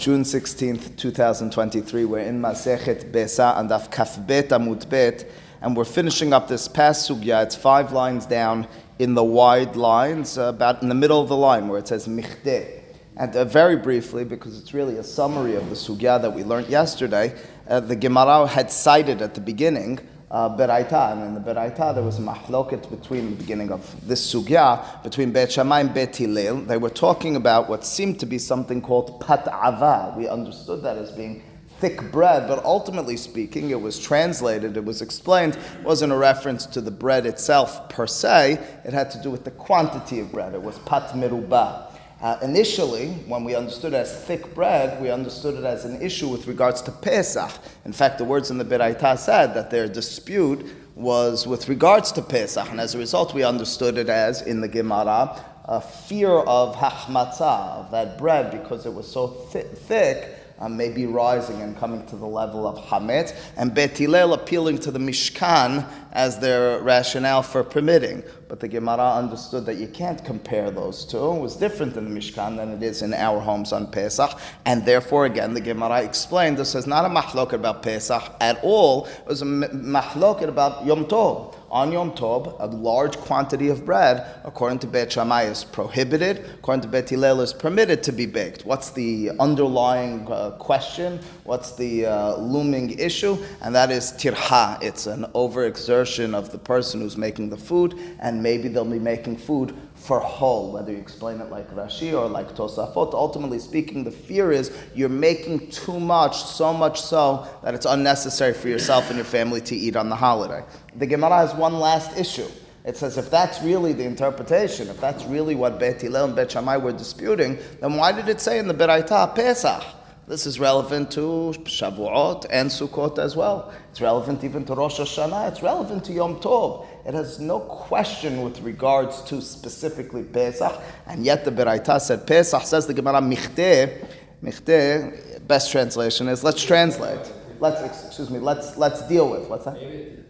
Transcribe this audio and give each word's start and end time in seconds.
June 0.00 0.22
16th, 0.22 0.96
2023. 0.96 2.06
We're 2.06 2.20
in 2.20 2.40
Masechet 2.40 3.12
Besa 3.12 3.52
and 3.58 3.68
Daf 3.68 3.92
Kafbet 3.92 4.48
Amud 4.48 4.88
Bet, 4.88 5.30
and 5.60 5.76
we're 5.76 5.84
finishing 5.84 6.32
up 6.32 6.48
this 6.48 6.66
past 6.66 7.10
sugya. 7.10 7.42
It's 7.42 7.54
five 7.54 7.92
lines 7.92 8.24
down 8.24 8.66
in 8.98 9.12
the 9.12 9.22
wide 9.22 9.76
lines, 9.76 10.38
uh, 10.38 10.44
about 10.44 10.80
in 10.80 10.88
the 10.88 10.94
middle 10.94 11.20
of 11.20 11.28
the 11.28 11.36
line 11.36 11.68
where 11.68 11.78
it 11.78 11.86
says 11.86 12.08
Michte. 12.08 12.80
And 13.18 13.36
uh, 13.36 13.44
very 13.44 13.76
briefly, 13.76 14.24
because 14.24 14.58
it's 14.58 14.72
really 14.72 14.96
a 14.96 15.04
summary 15.04 15.54
of 15.54 15.68
the 15.68 15.76
sugya 15.76 16.18
that 16.22 16.32
we 16.32 16.44
learned 16.44 16.68
yesterday, 16.68 17.38
uh, 17.68 17.80
the 17.80 17.94
Gemara 17.94 18.46
had 18.46 18.72
cited 18.72 19.20
at 19.20 19.34
the 19.34 19.42
beginning 19.42 19.98
uh, 20.30 20.56
Beraita, 20.56 21.12
and 21.12 21.22
in 21.24 21.34
the 21.34 21.40
Beraita 21.40 21.94
there 21.94 22.04
was 22.04 22.18
a 22.18 22.22
mahloket 22.22 22.88
between 22.90 23.30
the 23.30 23.36
beginning 23.36 23.72
of 23.72 23.82
this 24.06 24.32
sugya 24.32 25.02
between 25.02 25.32
Beit 25.32 25.52
Shammai 25.52 25.80
and 25.80 25.92
Beit 25.92 26.16
Hillel. 26.16 26.60
They 26.62 26.76
were 26.76 26.90
talking 26.90 27.36
about 27.36 27.68
what 27.68 27.84
seemed 27.84 28.20
to 28.20 28.26
be 28.26 28.38
something 28.38 28.80
called 28.80 29.20
pat'ava. 29.20 30.16
We 30.16 30.28
understood 30.28 30.82
that 30.82 30.96
as 30.96 31.10
being 31.10 31.42
thick 31.80 32.12
bread, 32.12 32.46
but 32.46 32.62
ultimately 32.64 33.16
speaking, 33.16 33.70
it 33.70 33.80
was 33.80 33.98
translated, 33.98 34.76
it 34.76 34.84
was 34.84 35.00
explained, 35.00 35.56
it 35.56 35.82
wasn't 35.82 36.12
a 36.12 36.16
reference 36.16 36.66
to 36.66 36.80
the 36.80 36.90
bread 36.90 37.24
itself 37.24 37.88
per 37.88 38.06
se, 38.06 38.60
it 38.84 38.92
had 38.92 39.10
to 39.10 39.22
do 39.22 39.30
with 39.30 39.44
the 39.44 39.50
quantity 39.50 40.20
of 40.20 40.30
bread. 40.30 40.54
It 40.54 40.62
was 40.62 40.78
pat 40.80 41.10
miruba. 41.14 41.89
Uh, 42.20 42.38
initially, 42.42 43.08
when 43.26 43.44
we 43.44 43.54
understood 43.54 43.94
as 43.94 44.24
thick 44.24 44.54
bread, 44.54 45.00
we 45.00 45.10
understood 45.10 45.54
it 45.54 45.64
as 45.64 45.86
an 45.86 46.02
issue 46.02 46.28
with 46.28 46.46
regards 46.46 46.82
to 46.82 46.92
Pesach. 46.92 47.50
In 47.86 47.94
fact, 47.94 48.18
the 48.18 48.24
words 48.24 48.50
in 48.50 48.58
the 48.58 48.64
Beraita 48.64 49.18
said 49.18 49.54
that 49.54 49.70
their 49.70 49.88
dispute 49.88 50.66
was 50.94 51.46
with 51.46 51.70
regards 51.70 52.12
to 52.12 52.20
Pesach, 52.20 52.70
and 52.70 52.78
as 52.78 52.94
a 52.94 52.98
result, 52.98 53.32
we 53.32 53.42
understood 53.42 53.96
it 53.96 54.10
as, 54.10 54.42
in 54.42 54.60
the 54.60 54.68
Gemara, 54.68 55.42
a 55.64 55.80
fear 55.80 56.30
of 56.30 56.76
hachmatzah, 56.76 57.78
of 57.78 57.90
that 57.90 58.18
bread, 58.18 58.50
because 58.50 58.84
it 58.84 58.92
was 58.92 59.10
so 59.10 59.48
th- 59.50 59.64
thick, 59.64 60.39
uh, 60.60 60.68
maybe 60.68 61.06
rising 61.06 61.62
and 61.62 61.76
coming 61.76 62.04
to 62.06 62.16
the 62.16 62.26
level 62.26 62.66
of 62.66 62.78
Hametz, 62.86 63.34
and 63.56 63.74
Bet 63.74 63.96
Hillel 63.98 64.34
appealing 64.34 64.78
to 64.78 64.90
the 64.90 64.98
Mishkan 64.98 65.86
as 66.12 66.38
their 66.38 66.80
rationale 66.80 67.42
for 67.42 67.62
permitting. 67.64 68.22
But 68.48 68.60
the 68.60 68.68
Gemara 68.68 69.14
understood 69.14 69.64
that 69.66 69.76
you 69.76 69.86
can't 69.86 70.24
compare 70.24 70.70
those 70.70 71.04
two. 71.04 71.32
It 71.32 71.40
was 71.40 71.56
different 71.56 71.96
in 71.96 72.12
the 72.12 72.20
Mishkan 72.20 72.56
than 72.56 72.70
it 72.70 72.82
is 72.82 73.02
in 73.02 73.14
our 73.14 73.40
homes 73.40 73.72
on 73.72 73.90
Pesach, 73.90 74.38
and 74.66 74.84
therefore, 74.84 75.26
again, 75.26 75.54
the 75.54 75.60
Gemara 75.60 76.02
explained 76.02 76.56
this 76.56 76.74
is 76.74 76.86
not 76.86 77.04
a 77.04 77.08
mahlok 77.08 77.52
about 77.52 77.82
Pesach 77.82 78.22
at 78.40 78.58
all, 78.62 79.06
it 79.06 79.26
was 79.26 79.42
a 79.42 79.46
mahlok 79.46 80.42
about 80.42 80.84
Yom 80.84 81.06
Tov 81.06 81.54
on 81.70 81.92
Yom 81.92 82.12
Tov, 82.12 82.56
a 82.58 82.66
large 82.66 83.16
quantity 83.16 83.68
of 83.68 83.84
bread, 83.84 84.26
according 84.44 84.80
to 84.80 84.86
Beit 84.86 85.12
Shammai, 85.12 85.44
is 85.44 85.62
prohibited. 85.64 86.44
According 86.58 86.82
to 86.82 86.88
Beit 86.88 87.08
Hillel, 87.08 87.40
is 87.40 87.52
permitted 87.52 88.02
to 88.02 88.12
be 88.12 88.26
baked. 88.26 88.66
What's 88.66 88.90
the 88.90 89.30
underlying 89.38 90.30
uh, 90.30 90.50
question? 90.52 91.20
What's 91.44 91.72
the 91.72 92.06
uh, 92.06 92.36
looming 92.36 92.98
issue? 92.98 93.38
And 93.62 93.74
that 93.74 93.90
is 93.90 94.12
tirha. 94.12 94.82
It's 94.82 95.06
an 95.06 95.24
overexertion 95.34 96.34
of 96.34 96.50
the 96.50 96.58
person 96.58 97.00
who's 97.00 97.16
making 97.16 97.50
the 97.50 97.56
food, 97.56 97.98
and 98.18 98.42
maybe 98.42 98.68
they'll 98.68 98.84
be 98.84 98.98
making 98.98 99.36
food 99.36 99.74
for 100.00 100.18
whole, 100.18 100.72
whether 100.72 100.90
you 100.90 100.98
explain 100.98 101.40
it 101.40 101.50
like 101.50 101.70
Rashi 101.74 102.18
or 102.18 102.26
like 102.26 102.54
Tosafot. 102.54 103.12
Ultimately 103.12 103.58
speaking, 103.58 104.02
the 104.02 104.10
fear 104.10 104.50
is 104.50 104.72
you're 104.94 105.10
making 105.10 105.70
too 105.70 106.00
much, 106.00 106.42
so 106.42 106.72
much 106.72 107.02
so 107.02 107.46
that 107.62 107.74
it's 107.74 107.84
unnecessary 107.84 108.54
for 108.54 108.68
yourself 108.68 109.08
and 109.10 109.16
your 109.16 109.26
family 109.26 109.60
to 109.60 109.76
eat 109.76 109.96
on 109.96 110.08
the 110.08 110.16
holiday. 110.16 110.64
The 110.96 111.06
Gemara 111.06 111.36
has 111.36 111.54
one 111.54 111.74
last 111.74 112.18
issue. 112.18 112.48
It 112.82 112.96
says 112.96 113.18
if 113.18 113.30
that's 113.30 113.60
really 113.60 113.92
the 113.92 114.04
interpretation, 114.04 114.88
if 114.88 114.98
that's 115.02 115.22
really 115.24 115.54
what 115.54 115.78
Beit 115.78 116.00
Hillel 116.00 116.24
and 116.24 116.34
Beit 116.34 116.50
Shammai 116.50 116.78
were 116.78 116.92
disputing, 116.92 117.58
then 117.80 117.96
why 117.96 118.10
did 118.10 118.26
it 118.30 118.40
say 118.40 118.58
in 118.58 118.68
the 118.68 118.74
Beraita 118.74 119.34
Pesach? 119.34 119.84
This 120.30 120.46
is 120.46 120.60
relevant 120.60 121.10
to 121.10 121.52
Shavuot 121.64 122.46
and 122.50 122.70
Sukkot 122.70 123.18
as 123.18 123.34
well. 123.34 123.74
It's 123.90 124.00
relevant 124.00 124.44
even 124.44 124.64
to 124.66 124.76
Rosh 124.76 125.00
Hashanah. 125.00 125.48
It's 125.50 125.60
relevant 125.60 126.04
to 126.04 126.12
Yom 126.12 126.36
Tov. 126.36 126.86
It 127.04 127.14
has 127.14 127.40
no 127.40 127.58
question 127.58 128.42
with 128.42 128.60
regards 128.60 129.22
to 129.22 129.42
specifically 129.42 130.22
Pesach, 130.22 130.80
and 131.08 131.24
yet 131.24 131.44
the 131.44 131.50
Beraita 131.50 132.00
said 132.00 132.28
Pesach 132.28 132.62
says 132.62 132.86
the 132.86 132.94
Gemara 132.94 133.20
Michte. 133.20 134.06
Michte, 134.40 135.44
best 135.48 135.72
translation 135.72 136.28
is 136.28 136.44
let's 136.44 136.62
translate. 136.62 137.32
Let's 137.58 137.80
excuse 137.80 138.30
me. 138.30 138.38
Let's 138.38 138.76
let's 138.76 139.02
deal 139.08 139.28
with 139.28 139.48
what's 139.48 139.64
that? 139.64 139.74
Maybe 139.74 140.22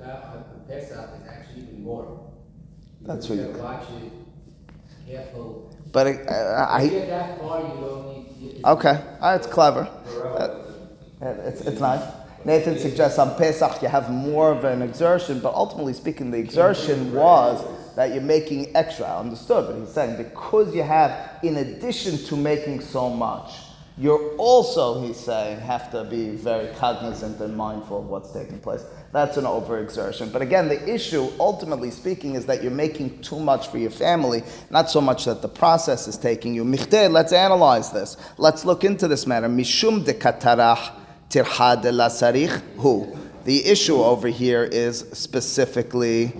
Pesach 0.66 1.10
is 1.20 1.28
actually 1.28 1.64
even 1.64 1.82
more. 1.82 2.26
That's 3.02 3.28
what 3.28 3.38
you 3.38 3.48
watch 3.48 3.84
it 4.02 4.12
careful. 5.06 5.70
But 5.92 6.06
uh, 6.06 6.66
I. 6.70 6.88
Get 6.88 7.38
Okay, 8.64 9.02
uh, 9.20 9.36
it's 9.38 9.46
clever. 9.46 9.80
Uh, 9.80 10.62
it's, 11.20 11.60
it's 11.62 11.80
nice. 11.80 12.02
Nathan 12.44 12.78
suggests 12.78 13.18
on 13.18 13.36
Pesach 13.36 13.82
you 13.82 13.88
have 13.88 14.10
more 14.10 14.50
of 14.50 14.64
an 14.64 14.80
exertion, 14.80 15.40
but 15.40 15.54
ultimately 15.54 15.92
speaking, 15.92 16.30
the 16.30 16.38
exertion 16.38 17.12
was 17.12 17.62
that 17.96 18.14
you're 18.14 18.22
making 18.22 18.74
extra. 18.74 19.06
Understood, 19.06 19.66
but 19.66 19.78
he's 19.78 19.92
saying 19.92 20.16
because 20.16 20.74
you 20.74 20.82
have, 20.82 21.38
in 21.42 21.58
addition 21.58 22.16
to 22.16 22.36
making 22.36 22.80
so 22.80 23.10
much, 23.10 23.52
you're 23.98 24.34
also, 24.36 25.02
he's 25.06 25.18
saying, 25.18 25.60
have 25.60 25.90
to 25.90 26.04
be 26.04 26.30
very 26.30 26.74
cognizant 26.76 27.38
and 27.40 27.54
mindful 27.54 27.98
of 27.98 28.06
what's 28.06 28.32
taking 28.32 28.58
place. 28.58 28.84
That's 29.12 29.36
an 29.36 29.44
overexertion. 29.44 30.32
But 30.32 30.40
again, 30.40 30.68
the 30.68 30.88
issue, 30.88 31.32
ultimately 31.40 31.90
speaking, 31.90 32.36
is 32.36 32.46
that 32.46 32.62
you're 32.62 32.70
making 32.70 33.20
too 33.22 33.40
much 33.40 33.66
for 33.66 33.78
your 33.78 33.90
family, 33.90 34.44
not 34.70 34.88
so 34.88 35.00
much 35.00 35.24
that 35.24 35.42
the 35.42 35.48
process 35.48 36.06
is 36.06 36.16
taking 36.16 36.54
you. 36.54 36.64
Michte, 36.64 37.10
let's 37.10 37.32
analyze 37.32 37.90
this. 37.90 38.16
Let's 38.38 38.64
look 38.64 38.84
into 38.84 39.08
this 39.08 39.26
matter. 39.26 39.48
Mishum 39.48 40.04
de 40.04 40.14
katarach 40.14 40.92
tirha 41.28 41.82
de 41.82 41.90
la. 41.90 42.08
The 43.42 43.64
issue 43.64 43.96
over 43.96 44.28
here 44.28 44.62
is 44.62 45.00
specifically 45.12 46.32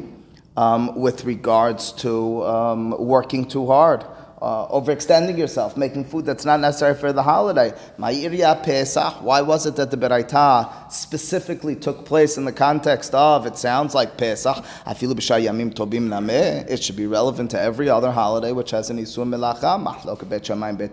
um, 0.57 0.95
with 0.95 1.25
regards 1.25 1.91
to 1.93 2.45
um, 2.45 2.95
working 3.05 3.47
too 3.47 3.67
hard 3.67 4.05
uh, 4.41 4.69
overextending 4.69 5.37
yourself, 5.37 5.77
making 5.77 6.05
food 6.05 6.25
that's 6.25 6.45
not 6.45 6.61
necessary 6.61 6.95
for 6.95 7.12
the 7.12 7.23
holiday. 7.23 7.73
Ma'irya 7.99 8.62
Pesach, 8.62 9.23
why 9.23 9.43
was 9.43 9.67
it 9.67 9.77
that 9.77 9.91
the 9.91 9.97
Beraita 9.97 10.91
specifically 10.91 11.77
took 11.77 12.05
place 12.06 12.37
in 12.37 12.45
the 12.45 12.53
context 12.53 13.15
of, 13.15 13.47
it 13.47 13.56
sounds 13.56 13.95
like 13.95 14.17
Pesach, 14.17 14.56
Afilu 14.87 15.15
Yamim 15.15 15.75
Tobim 15.75 16.09
Nameh, 16.09 16.69
it 16.71 16.83
should 16.83 16.97
be 16.97 17.06
relevant 17.06 17.51
to 17.51 17.61
every 17.61 17.89
other 17.89 18.11
holiday 18.11 18.53
which 18.53 18.71
has 18.71 18.91
an 18.91 18.99
Isur 18.99 19.27
Melacha, 19.27 19.83
Mahlok 19.83 20.28
Bet 20.28 20.43
Shamayim 20.45 20.78
Bet. 20.78 20.91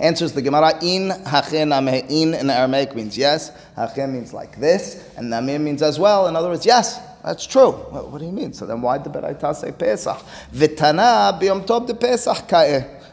Answers 0.00 0.32
the 0.32 0.42
Gemara, 0.42 0.72
In 0.82 1.10
Hache 1.10 1.64
Nameh, 1.66 2.08
In 2.10 2.34
in 2.34 2.50
Aramaic 2.50 2.94
means 2.94 3.16
yes, 3.16 3.52
Hache 3.76 4.08
means 4.10 4.32
like 4.32 4.58
this, 4.58 5.08
and 5.16 5.32
Nameh 5.32 5.60
means 5.60 5.82
as 5.82 5.98
well. 5.98 6.26
In 6.26 6.36
other 6.36 6.48
words, 6.48 6.66
yes, 6.66 7.00
that's 7.24 7.46
true. 7.46 7.72
What, 7.72 8.10
what, 8.10 8.18
do 8.18 8.26
you 8.26 8.32
mean? 8.32 8.52
So 8.52 8.66
then 8.66 8.80
why 8.80 8.98
did 8.98 9.12
the 9.12 9.20
Beraita 9.20 9.54
say 9.54 9.72
Pesach? 9.72 10.18
V'tana 10.52 11.38
b'yom 11.40 11.66
tov 11.66 11.86
de 11.86 11.94
Pesach. 11.94 12.52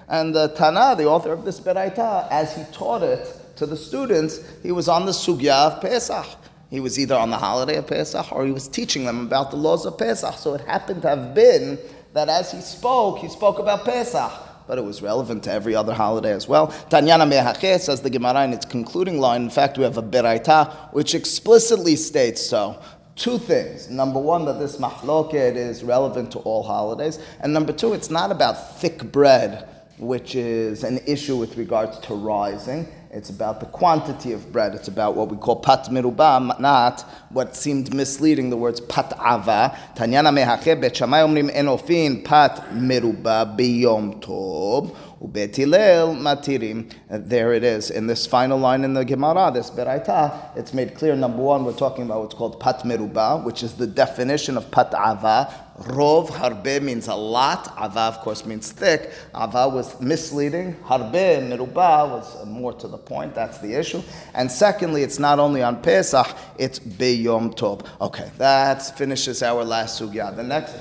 And 0.08 0.36
the 0.36 0.50
Tana, 0.50 0.96
the 0.96 1.06
author 1.06 1.34
of 1.34 1.46
this 1.46 1.60
Beraita, 1.60 2.28
as 2.30 2.56
he 2.56 2.64
taught 2.72 3.02
it 3.02 3.28
to 3.56 3.66
the 3.66 3.76
students, 3.76 4.40
he 4.62 4.72
was 4.72 4.88
on 4.88 5.06
the 5.06 5.12
sugya 5.12 5.72
of 5.72 5.82
Pesach. 5.82 6.26
He 6.70 6.80
was 6.80 7.00
either 7.00 7.16
on 7.16 7.30
the 7.30 7.38
holiday 7.38 7.78
of 7.78 7.88
Pesach 7.88 8.32
or 8.32 8.46
he 8.46 8.52
was 8.52 8.68
teaching 8.68 9.06
them 9.06 9.26
about 9.26 9.50
the 9.50 9.58
laws 9.58 9.86
of 9.86 9.98
Pesach. 9.98 10.36
So 10.36 10.54
it 10.54 10.62
happened 10.62 11.02
to 11.04 11.10
have 11.10 11.34
been 11.34 11.80
that 12.14 12.30
as 12.30 12.52
he 12.52 12.62
spoke, 12.62 13.20
he 13.20 13.30
spoke 13.30 13.60
about 13.60 13.86
Pesach 13.86 14.32
but 14.68 14.78
it 14.78 14.84
was 14.84 15.02
relevant 15.02 15.44
to 15.44 15.52
every 15.52 15.76
other 15.76 15.94
holiday 15.94 16.32
as 16.32 16.48
well. 16.48 16.68
Tanyana 16.90 17.30
Mehache 17.30 17.80
says 17.80 18.02
the 18.02 18.10
Gemara 18.10 18.44
in 18.46 18.54
its 18.54 18.66
concluding 18.66 19.20
line. 19.20 19.44
In 19.44 19.50
fact, 19.50 19.78
we 19.78 19.84
have 19.84 19.98
a 19.98 20.04
Beraita 20.04 20.92
which 20.94 21.14
explicitly 21.14 21.96
states 21.96 22.42
so 22.42 22.82
two 23.16 23.38
things. 23.38 23.90
Number 23.90 24.20
one, 24.20 24.46
that 24.46 24.60
this 24.60 24.78
mahloket 24.78 25.56
is 25.56 25.84
relevant 25.84 26.32
to 26.34 26.40
all 26.40 26.64
holidays. 26.64 27.20
And 27.42 27.54
number 27.54 27.74
two, 27.74 27.94
it's 27.94 28.10
not 28.10 28.32
about 28.32 28.80
thick 28.80 29.12
bread, 29.12 29.68
which 29.98 30.36
is 30.36 30.84
an 30.84 31.00
issue 31.06 31.38
with 31.38 31.58
regards 31.58 31.98
to 32.00 32.14
rising. 32.14 32.88
It's 33.12 33.30
about 33.30 33.62
the 33.62 33.66
quantity 33.68 34.34
of 34.34 34.52
bread. 34.52 34.76
It's 34.76 34.90
about 34.90 35.16
what 35.16 35.30
we 35.30 35.38
call 35.38 35.62
pat 35.62 35.86
miruba, 35.86 36.60
not 36.60 37.02
what 37.30 37.56
seemed 37.56 37.94
misleading, 37.94 38.50
the 38.50 38.58
words 38.58 38.82
pat 38.82 39.14
ava. 39.14 39.74
Tanyana 39.96 40.34
mehache 40.36 40.82
bet 40.82 40.96
omrim 40.96 41.50
enofin 41.50 42.26
pat 42.26 42.58
miruba 42.74 43.58
biyom 43.58 44.22
tov. 44.22 44.94
U'Bet 45.26 45.56
Hillel 45.56 46.12
uh, 46.12 46.16
matirim. 46.16 46.92
There 47.10 47.54
it 47.54 47.64
is. 47.64 47.90
In 47.90 48.06
this 48.08 48.28
final 48.28 48.60
line 48.60 48.84
in 48.84 48.94
the 48.94 49.04
Gemara, 49.04 49.52
this 49.52 49.70
Beraita, 49.70 50.56
it's 50.56 50.74
made 50.74 50.96
clear. 50.96 51.16
Number 51.16 51.42
one, 51.42 51.66
we're 51.66 51.74
talking 51.74 52.06
about 52.06 52.22
what's 52.22 52.36
called 52.36 52.60
pat 52.60 52.80
meruba, 52.80 53.44
which 53.44 53.64
is 53.64 53.74
the 53.74 53.88
definition 53.88 54.58
of 54.58 54.70
pat 54.70 54.94
ava. 54.94 55.54
Rov 55.80 56.30
harbe 56.30 56.82
means 56.82 57.08
a 57.08 57.16
lot. 57.16 57.74
Ava, 57.82 58.02
of 58.02 58.20
course, 58.20 58.46
means 58.46 58.72
thick. 58.72 59.12
Ava 59.36 59.68
was 59.68 60.00
misleading. 60.00 60.76
Harbe 60.84 61.50
meruba 61.50 62.10
was 62.10 62.36
uh, 62.42 62.46
more 62.46 62.74
to 62.74 62.88
the 62.88 62.98
point. 62.98 63.34
That's 63.34 63.58
the 63.58 63.74
issue. 63.74 64.02
And 64.34 64.52
secondly, 64.52 65.04
it's 65.04 65.20
not 65.20 65.40
only 65.40 65.64
on 65.64 65.82
Pesach; 65.82 66.28
it's 66.58 66.80
beyom 66.80 67.56
tov. 67.56 67.86
Okay, 68.00 68.32
that 68.38 68.98
finishes 68.98 69.42
our 69.42 69.64
last 69.64 70.00
sugya. 70.02 70.36
The 70.36 70.44
next. 70.44 70.76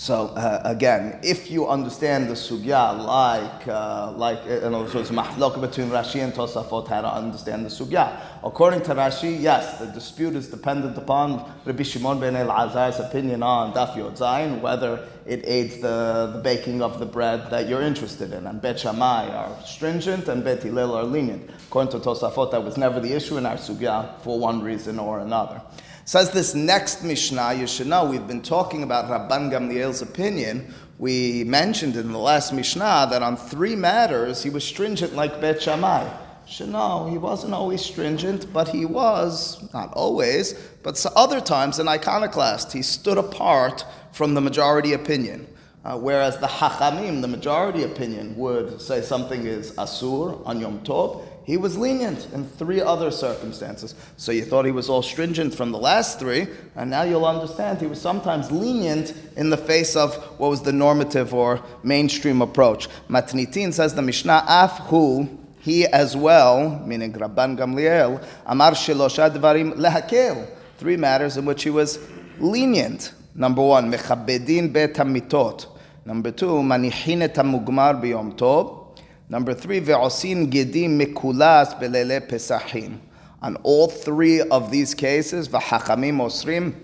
So 0.00 0.28
uh, 0.28 0.62
again, 0.64 1.18
if 1.24 1.50
you 1.50 1.66
understand 1.66 2.28
the 2.28 2.34
sugya 2.34 3.04
like 3.04 3.66
uh, 3.66 4.12
like 4.12 4.38
uh, 4.46 4.64
in 4.64 4.72
other 4.72 4.94
words, 4.94 5.10
mahlok 5.10 5.60
between 5.60 5.90
Rashi 5.90 6.22
and 6.22 6.32
Tosafot, 6.32 6.86
how 6.86 7.00
to 7.00 7.12
understand 7.12 7.66
the 7.66 7.68
sugya. 7.68 8.16
According 8.44 8.82
to 8.82 8.94
Rashi, 8.94 9.40
yes, 9.40 9.80
the 9.80 9.86
dispute 9.86 10.36
is 10.36 10.46
dependent 10.46 10.96
upon 10.96 11.52
Rabbi 11.64 11.82
Shimon 11.82 12.20
ben 12.20 12.34
Elazar's 12.34 13.00
opinion 13.00 13.42
on 13.42 13.72
Daf 13.72 13.96
Yod 13.96 14.14
Zayin, 14.14 14.60
whether 14.60 15.04
it 15.26 15.42
aids 15.44 15.78
the, 15.80 16.30
the 16.32 16.42
baking 16.44 16.80
of 16.80 17.00
the 17.00 17.06
bread 17.06 17.50
that 17.50 17.68
you're 17.68 17.82
interested 17.82 18.32
in. 18.32 18.46
And 18.46 18.62
Bet 18.62 18.78
Shammai 18.78 19.28
are 19.30 19.60
stringent 19.66 20.28
and 20.28 20.44
Bet 20.44 20.62
Hillel 20.62 20.94
are 20.94 21.02
lenient. 21.02 21.50
According 21.66 22.00
to 22.00 22.08
Tosafot, 22.08 22.52
that 22.52 22.62
was 22.62 22.76
never 22.76 23.00
the 23.00 23.12
issue 23.14 23.36
in 23.36 23.44
our 23.44 23.56
sugya 23.56 24.20
for 24.20 24.38
one 24.38 24.62
reason 24.62 25.00
or 25.00 25.18
another. 25.18 25.60
Says 26.08 26.30
this 26.30 26.54
next 26.54 27.04
Mishnah, 27.04 27.52
you 27.52 27.66
should 27.66 27.86
know, 27.86 28.06
we've 28.06 28.26
been 28.26 28.40
talking 28.40 28.82
about 28.82 29.10
Rabban 29.10 29.52
Gamliel's 29.52 30.00
opinion. 30.00 30.72
We 30.98 31.44
mentioned 31.44 31.96
in 31.96 32.12
the 32.12 32.18
last 32.18 32.50
Mishnah 32.50 33.08
that 33.10 33.22
on 33.22 33.36
three 33.36 33.76
matters 33.76 34.42
he 34.42 34.48
was 34.48 34.64
stringent 34.64 35.14
like 35.14 35.38
Bet 35.38 35.60
Shammai. 35.60 36.08
Should 36.46 36.70
know, 36.70 37.08
he 37.10 37.18
wasn't 37.18 37.52
always 37.52 37.82
stringent, 37.82 38.50
but 38.54 38.68
he 38.68 38.86
was, 38.86 39.70
not 39.74 39.92
always, 39.92 40.54
but 40.82 41.04
other 41.14 41.42
times 41.42 41.78
an 41.78 41.88
iconoclast. 41.88 42.72
He 42.72 42.80
stood 42.80 43.18
apart 43.18 43.84
from 44.12 44.32
the 44.32 44.40
majority 44.40 44.94
opinion. 44.94 45.46
Uh, 45.84 45.98
whereas 45.98 46.38
the 46.38 46.46
Hachamim, 46.46 47.20
the 47.20 47.28
majority 47.28 47.82
opinion, 47.82 48.34
would 48.34 48.80
say 48.80 49.02
something 49.02 49.46
is 49.46 49.72
Asur 49.72 50.40
on 50.46 50.58
Yom 50.58 50.80
Tov, 50.80 51.22
he 51.48 51.56
was 51.56 51.78
lenient 51.78 52.28
in 52.34 52.44
three 52.44 52.82
other 52.82 53.10
circumstances. 53.10 53.94
So 54.18 54.32
you 54.32 54.44
thought 54.44 54.66
he 54.66 54.70
was 54.70 54.90
all 54.90 55.00
stringent 55.00 55.54
from 55.54 55.72
the 55.72 55.78
last 55.78 56.18
three, 56.18 56.46
and 56.76 56.90
now 56.90 57.04
you'll 57.04 57.24
understand 57.24 57.80
he 57.80 57.86
was 57.86 57.98
sometimes 57.98 58.52
lenient 58.52 59.14
in 59.34 59.48
the 59.48 59.56
face 59.56 59.96
of 59.96 60.14
what 60.38 60.50
was 60.50 60.60
the 60.60 60.74
normative 60.74 61.32
or 61.32 61.64
mainstream 61.82 62.42
approach. 62.42 62.86
Matnitin 63.08 63.72
says 63.72 63.94
the 63.94 64.02
Mishnah, 64.02 64.44
Af 64.46 64.72
hu, 64.88 65.26
he 65.60 65.86
as 65.86 66.14
well, 66.14 66.84
meaning 66.84 67.14
Rabban 67.14 67.56
Gamliel, 67.56 68.22
Amar 68.44 68.72
Shilosha 68.72 69.34
Dvarim 69.34 69.72
Lehakel, 69.76 70.46
three 70.76 70.98
matters 70.98 71.38
in 71.38 71.46
which 71.46 71.62
he 71.62 71.70
was 71.70 71.98
lenient. 72.38 73.14
Number 73.34 73.62
one, 73.62 73.90
Mechabedin 73.90 74.70
Bet 74.70 74.96
Mitot. 74.96 75.64
Number 76.04 76.30
two, 76.30 76.56
Manichin 76.56 77.22
et 77.22 77.34
Biyom 77.34 78.36
Tov. 78.36 78.87
Number 79.30 79.52
three, 79.52 79.80
ve'osin 79.80 80.50
gedim 80.50 80.98
mikulas 80.98 81.78
belele 81.78 82.26
pesachim. 82.28 82.98
On 83.42 83.56
all 83.56 83.88
three 83.88 84.40
of 84.40 84.70
these 84.70 84.94
cases, 84.94 85.48
v'hachamim 85.48 86.16
osrim, 86.16 86.74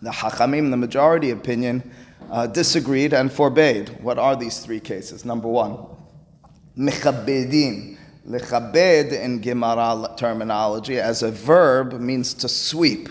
the 0.00 0.10
hachamim, 0.10 0.70
the 0.70 0.76
majority 0.76 1.30
opinion, 1.30 1.90
uh, 2.30 2.46
disagreed 2.46 3.12
and 3.12 3.32
forbade. 3.32 4.00
What 4.02 4.18
are 4.18 4.36
these 4.36 4.60
three 4.60 4.80
cases? 4.80 5.24
Number 5.24 5.48
one, 5.48 5.78
mechabedin. 6.78 7.98
Lechabed 8.28 9.12
in 9.12 9.40
Gemara 9.40 10.14
terminology 10.16 11.00
as 11.00 11.22
a 11.22 11.30
verb 11.30 11.98
means 11.98 12.34
to 12.34 12.48
sweep. 12.48 13.08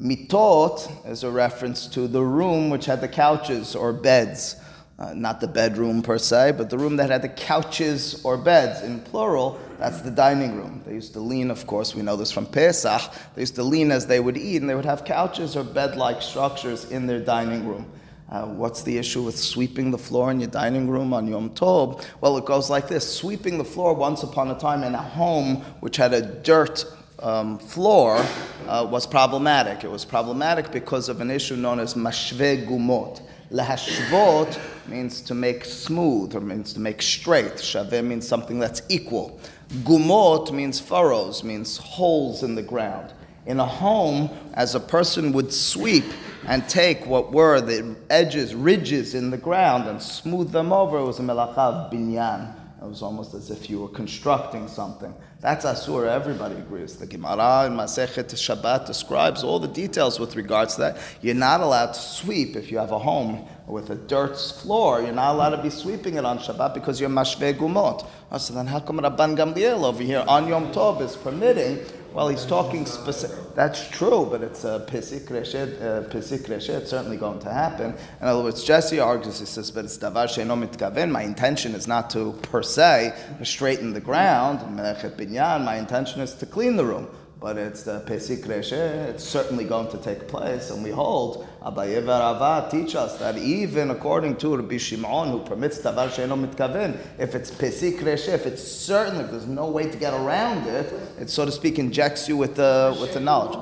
Mitot 0.00 1.06
is 1.06 1.24
a 1.24 1.30
reference 1.30 1.86
to 1.88 2.08
the 2.08 2.22
room 2.22 2.70
which 2.70 2.86
had 2.86 3.00
the 3.02 3.08
couches 3.08 3.74
or 3.74 3.92
beds. 3.92 4.56
Uh, 5.00 5.14
not 5.14 5.40
the 5.40 5.48
bedroom 5.48 6.02
per 6.02 6.18
se, 6.18 6.52
but 6.58 6.68
the 6.68 6.76
room 6.76 6.96
that 6.96 7.08
had 7.08 7.22
the 7.22 7.28
couches 7.30 8.22
or 8.22 8.36
beds 8.36 8.82
in 8.82 9.00
plural, 9.00 9.58
that's 9.78 10.02
the 10.02 10.10
dining 10.10 10.54
room. 10.54 10.82
They 10.84 10.92
used 10.92 11.14
to 11.14 11.20
lean, 11.20 11.50
of 11.50 11.66
course, 11.66 11.94
we 11.94 12.02
know 12.02 12.16
this 12.16 12.30
from 12.30 12.44
Pesach, 12.44 13.00
they 13.34 13.40
used 13.40 13.54
to 13.54 13.62
lean 13.62 13.92
as 13.92 14.06
they 14.06 14.20
would 14.20 14.36
eat, 14.36 14.60
and 14.60 14.68
they 14.68 14.74
would 14.74 14.84
have 14.84 15.06
couches 15.06 15.56
or 15.56 15.64
bed 15.64 15.96
like 15.96 16.20
structures 16.20 16.84
in 16.90 17.06
their 17.06 17.18
dining 17.18 17.66
room. 17.66 17.90
Uh, 18.28 18.44
what's 18.44 18.82
the 18.82 18.98
issue 18.98 19.22
with 19.22 19.38
sweeping 19.38 19.90
the 19.90 19.96
floor 19.96 20.30
in 20.30 20.38
your 20.38 20.50
dining 20.50 20.86
room 20.86 21.14
on 21.14 21.26
Yom 21.26 21.48
Tov? 21.50 22.04
Well, 22.20 22.36
it 22.36 22.44
goes 22.44 22.68
like 22.68 22.86
this 22.86 23.10
sweeping 23.10 23.56
the 23.56 23.64
floor 23.64 23.94
once 23.94 24.22
upon 24.22 24.50
a 24.50 24.58
time 24.58 24.84
in 24.84 24.94
a 24.94 25.02
home 25.02 25.56
which 25.80 25.96
had 25.96 26.12
a 26.12 26.20
dirt 26.20 26.84
um, 27.20 27.58
floor 27.58 28.22
uh, 28.68 28.86
was 28.88 29.06
problematic. 29.06 29.82
It 29.82 29.90
was 29.90 30.04
problematic 30.04 30.70
because 30.70 31.08
of 31.08 31.22
an 31.22 31.30
issue 31.30 31.56
known 31.56 31.80
as 31.80 31.94
mashve 31.94 32.68
gumot. 32.68 33.22
Lahashvot 33.50 34.58
means 34.88 35.20
to 35.22 35.34
make 35.34 35.64
smooth 35.64 36.36
or 36.36 36.40
means 36.40 36.72
to 36.72 36.80
make 36.80 37.02
straight. 37.02 37.54
Shaveh 37.54 38.04
means 38.04 38.26
something 38.26 38.60
that's 38.60 38.82
equal. 38.88 39.40
Gumot 39.82 40.52
means 40.52 40.78
furrows, 40.78 41.42
means 41.42 41.76
holes 41.76 42.44
in 42.44 42.54
the 42.54 42.62
ground. 42.62 43.12
In 43.46 43.58
a 43.58 43.66
home, 43.66 44.30
as 44.54 44.76
a 44.76 44.80
person 44.80 45.32
would 45.32 45.52
sweep 45.52 46.04
and 46.46 46.68
take 46.68 47.06
what 47.06 47.32
were 47.32 47.60
the 47.60 47.96
edges, 48.08 48.54
ridges 48.54 49.14
in 49.14 49.30
the 49.30 49.38
ground 49.38 49.88
and 49.88 50.00
smooth 50.00 50.52
them 50.52 50.72
over, 50.72 50.98
it 50.98 51.04
was 51.04 51.18
a 51.18 51.22
melachav 51.22 51.92
binyan. 51.92 52.54
It 52.82 52.86
was 52.86 53.02
almost 53.02 53.34
as 53.34 53.50
if 53.50 53.68
you 53.68 53.80
were 53.80 53.88
constructing 53.88 54.66
something. 54.66 55.14
That's 55.40 55.66
Asur, 55.66 56.08
everybody 56.08 56.54
agrees. 56.54 56.96
The 56.96 57.06
Gemara 57.06 57.66
in 57.66 57.74
Masechet 57.74 58.32
Shabbat 58.32 58.86
describes 58.86 59.44
all 59.44 59.58
the 59.58 59.68
details 59.68 60.18
with 60.18 60.34
regards 60.34 60.76
to 60.76 60.80
that. 60.80 60.96
You're 61.20 61.34
not 61.34 61.60
allowed 61.60 61.92
to 61.92 62.00
sweep 62.00 62.56
if 62.56 62.72
you 62.72 62.78
have 62.78 62.92
a 62.92 62.98
home 62.98 63.46
with 63.66 63.90
a 63.90 63.96
dirt 63.96 64.38
floor. 64.38 65.02
You're 65.02 65.12
not 65.12 65.34
allowed 65.34 65.56
to 65.56 65.62
be 65.62 65.68
sweeping 65.68 66.14
it 66.14 66.24
on 66.24 66.38
Shabbat 66.38 66.72
because 66.72 66.98
you're 66.98 67.10
mashve 67.10 67.52
gumot. 67.58 68.06
Oh, 68.32 68.38
so 68.38 68.54
then 68.54 68.66
how 68.66 68.80
come 68.80 68.98
Rabban 68.98 69.36
Gamliel 69.36 69.84
over 69.84 70.02
here 70.02 70.24
on 70.26 70.48
Yom 70.48 70.72
Tov 70.72 71.02
is 71.02 71.16
permitting 71.16 71.84
well, 72.12 72.28
he's 72.28 72.44
talking 72.44 72.86
specific. 72.86 73.54
That's 73.54 73.88
true, 73.90 74.26
but 74.30 74.42
it's 74.42 74.64
a 74.64 74.86
pisik 74.88 75.26
reshet. 75.28 75.80
Uh, 75.80 76.08
pisik 76.08 76.46
reshet. 76.48 76.80
It's 76.80 76.90
certainly 76.90 77.16
going 77.16 77.40
to 77.40 77.52
happen. 77.52 77.94
In 78.20 78.26
other 78.26 78.42
words, 78.42 78.64
Jesse 78.64 78.98
argues. 78.98 79.40
He 79.40 79.46
says, 79.46 79.70
"But 79.70 79.84
it's 79.84 79.98
davar 79.98 80.26
sheino 80.26 80.56
mitkaven. 80.56 81.10
My 81.10 81.22
intention 81.22 81.74
is 81.74 81.86
not 81.86 82.10
to 82.10 82.32
per 82.42 82.62
se 82.62 83.14
straighten 83.42 83.92
the 83.92 84.00
ground. 84.00 84.76
My 84.76 85.76
intention 85.76 86.20
is 86.20 86.34
to 86.34 86.46
clean 86.46 86.76
the 86.76 86.84
room." 86.84 87.08
but 87.40 87.56
it's 87.56 87.84
the 87.84 88.00
Pesik 88.00 88.44
Reshe, 88.44 88.72
it's 88.72 89.24
certainly 89.24 89.64
going 89.64 89.88
to 89.90 89.98
take 89.98 90.28
place. 90.28 90.70
And 90.70 90.84
we 90.84 90.90
hold, 90.90 91.46
Abaye 91.62 92.06
Rava 92.06 92.68
teach 92.70 92.94
us 92.94 93.18
that 93.18 93.36
even 93.36 93.90
according 93.90 94.36
to 94.36 94.56
Rabbi 94.56 94.78
Shimon, 94.78 95.28
who 95.28 95.40
permits 95.40 95.78
Davar 95.78 96.08
Sheino 96.08 96.42
Mitkaven, 96.42 96.98
if 97.18 97.34
it's 97.34 97.50
Pesik 97.50 97.98
Reshe, 97.98 98.28
if 98.28 98.46
it's 98.46 98.62
certain, 98.62 99.20
if 99.20 99.30
there's 99.30 99.46
no 99.46 99.68
way 99.68 99.90
to 99.90 99.98
get 99.98 100.14
around 100.14 100.66
it, 100.66 100.90
it 101.20 101.28
so 101.28 101.44
to 101.44 101.52
speak 101.52 101.78
injects 101.78 102.28
you 102.30 102.36
with 102.38 102.56
the, 102.56 102.96
with 102.98 103.12
the 103.12 103.20
knowledge. 103.20 103.58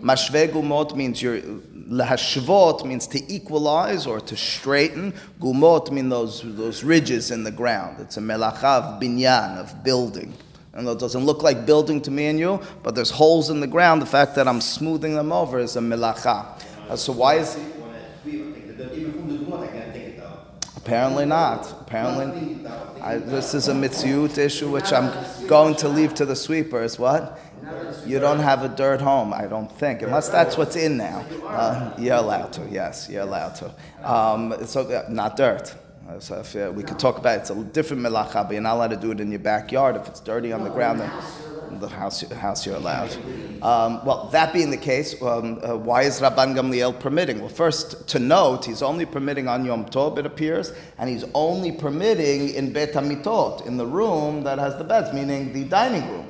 Mashve 0.00 0.48
Gumot 0.50 0.94
means 0.94 1.20
you're, 1.20 1.40
Lahashvot 1.40 2.86
means 2.86 3.08
to 3.08 3.32
equalize 3.32 4.06
or 4.06 4.20
to 4.20 4.36
straighten. 4.36 5.12
Gumot 5.40 5.90
mean 5.90 6.08
those, 6.08 6.42
those 6.56 6.84
ridges 6.84 7.32
in 7.32 7.42
the 7.42 7.50
ground. 7.50 7.98
It's 7.98 8.16
a 8.16 8.20
melachav 8.20 9.02
binyan, 9.02 9.58
of 9.58 9.82
building. 9.82 10.32
And 10.72 10.86
though 10.86 10.92
it 10.92 11.00
doesn't 11.00 11.24
look 11.24 11.42
like 11.42 11.66
building 11.66 12.00
to 12.02 12.12
me 12.12 12.26
and 12.26 12.38
you, 12.38 12.60
but 12.84 12.94
there's 12.94 13.10
holes 13.10 13.50
in 13.50 13.58
the 13.58 13.66
ground, 13.66 14.00
the 14.00 14.06
fact 14.06 14.36
that 14.36 14.46
I'm 14.46 14.60
smoothing 14.60 15.16
them 15.16 15.32
over 15.32 15.58
is 15.58 15.74
a 15.74 15.80
milacha. 15.80 16.46
Uh, 16.90 16.96
so 16.96 17.12
why 17.12 17.36
is 17.36 17.56
Apparently 20.76 21.24
not. 21.24 21.70
Apparently, 21.82 22.66
I, 23.00 23.18
this 23.18 23.54
is 23.54 23.68
a 23.68 23.72
mitzvut 23.72 24.36
issue 24.38 24.68
which 24.70 24.92
I'm 24.92 25.12
going 25.46 25.76
to 25.76 25.88
leave 25.88 26.14
to 26.14 26.24
the 26.24 26.34
sweepers. 26.34 26.98
What? 26.98 27.38
You 28.04 28.18
don't 28.18 28.40
have 28.40 28.64
a 28.64 28.68
dirt 28.68 29.00
home, 29.00 29.32
I 29.32 29.46
don't 29.46 29.70
think, 29.70 30.02
unless 30.02 30.30
that's 30.30 30.56
what's 30.56 30.74
in 30.74 30.96
now. 30.96 31.24
Uh, 31.44 31.94
you're 31.96 32.16
allowed 32.16 32.52
to. 32.54 32.66
Yes, 32.68 33.08
you're 33.08 33.22
allowed 33.22 33.54
to. 33.56 33.72
Um, 34.02 34.54
so 34.66 34.80
uh, 34.90 35.04
not 35.08 35.36
dirt. 35.36 35.72
Uh, 36.08 36.18
so 36.18 36.40
if 36.40 36.56
uh, 36.56 36.72
we 36.74 36.82
could 36.82 36.98
talk 36.98 37.18
about 37.18 37.36
it, 37.36 37.40
it's 37.42 37.50
a 37.50 37.54
different 37.54 38.02
melacha, 38.02 38.42
but 38.42 38.52
you're 38.52 38.62
not 38.62 38.74
allowed 38.74 38.90
to 38.90 38.96
do 38.96 39.12
it 39.12 39.20
in 39.20 39.30
your 39.30 39.38
backyard. 39.38 39.94
If 39.94 40.08
it's 40.08 40.20
dirty 40.20 40.52
on 40.52 40.64
the 40.64 40.70
ground, 40.70 40.98
then 40.98 41.10
the 41.78 41.88
house, 41.88 42.22
house 42.32 42.66
you're 42.66 42.76
allowed. 42.76 43.12
Um, 43.62 44.04
well, 44.04 44.28
that 44.32 44.52
being 44.52 44.70
the 44.70 44.76
case, 44.76 45.20
um, 45.22 45.60
uh, 45.62 45.76
why 45.76 46.02
is 46.02 46.20
Rabban 46.20 46.56
Gamliel 46.56 46.98
permitting? 46.98 47.40
Well, 47.40 47.48
first 47.48 48.08
to 48.08 48.18
note, 48.18 48.64
he's 48.64 48.82
only 48.82 49.06
permitting 49.06 49.46
on 49.48 49.64
Yom 49.64 49.84
Tov, 49.84 50.18
it 50.18 50.26
appears, 50.26 50.72
and 50.98 51.08
he's 51.08 51.24
only 51.34 51.72
permitting 51.72 52.50
in 52.54 52.72
Bet 52.72 52.92
Hamitot, 52.92 53.66
in 53.66 53.76
the 53.76 53.86
room 53.86 54.42
that 54.44 54.58
has 54.58 54.76
the 54.76 54.84
beds, 54.84 55.12
meaning 55.12 55.52
the 55.52 55.64
dining 55.64 56.08
room. 56.10 56.26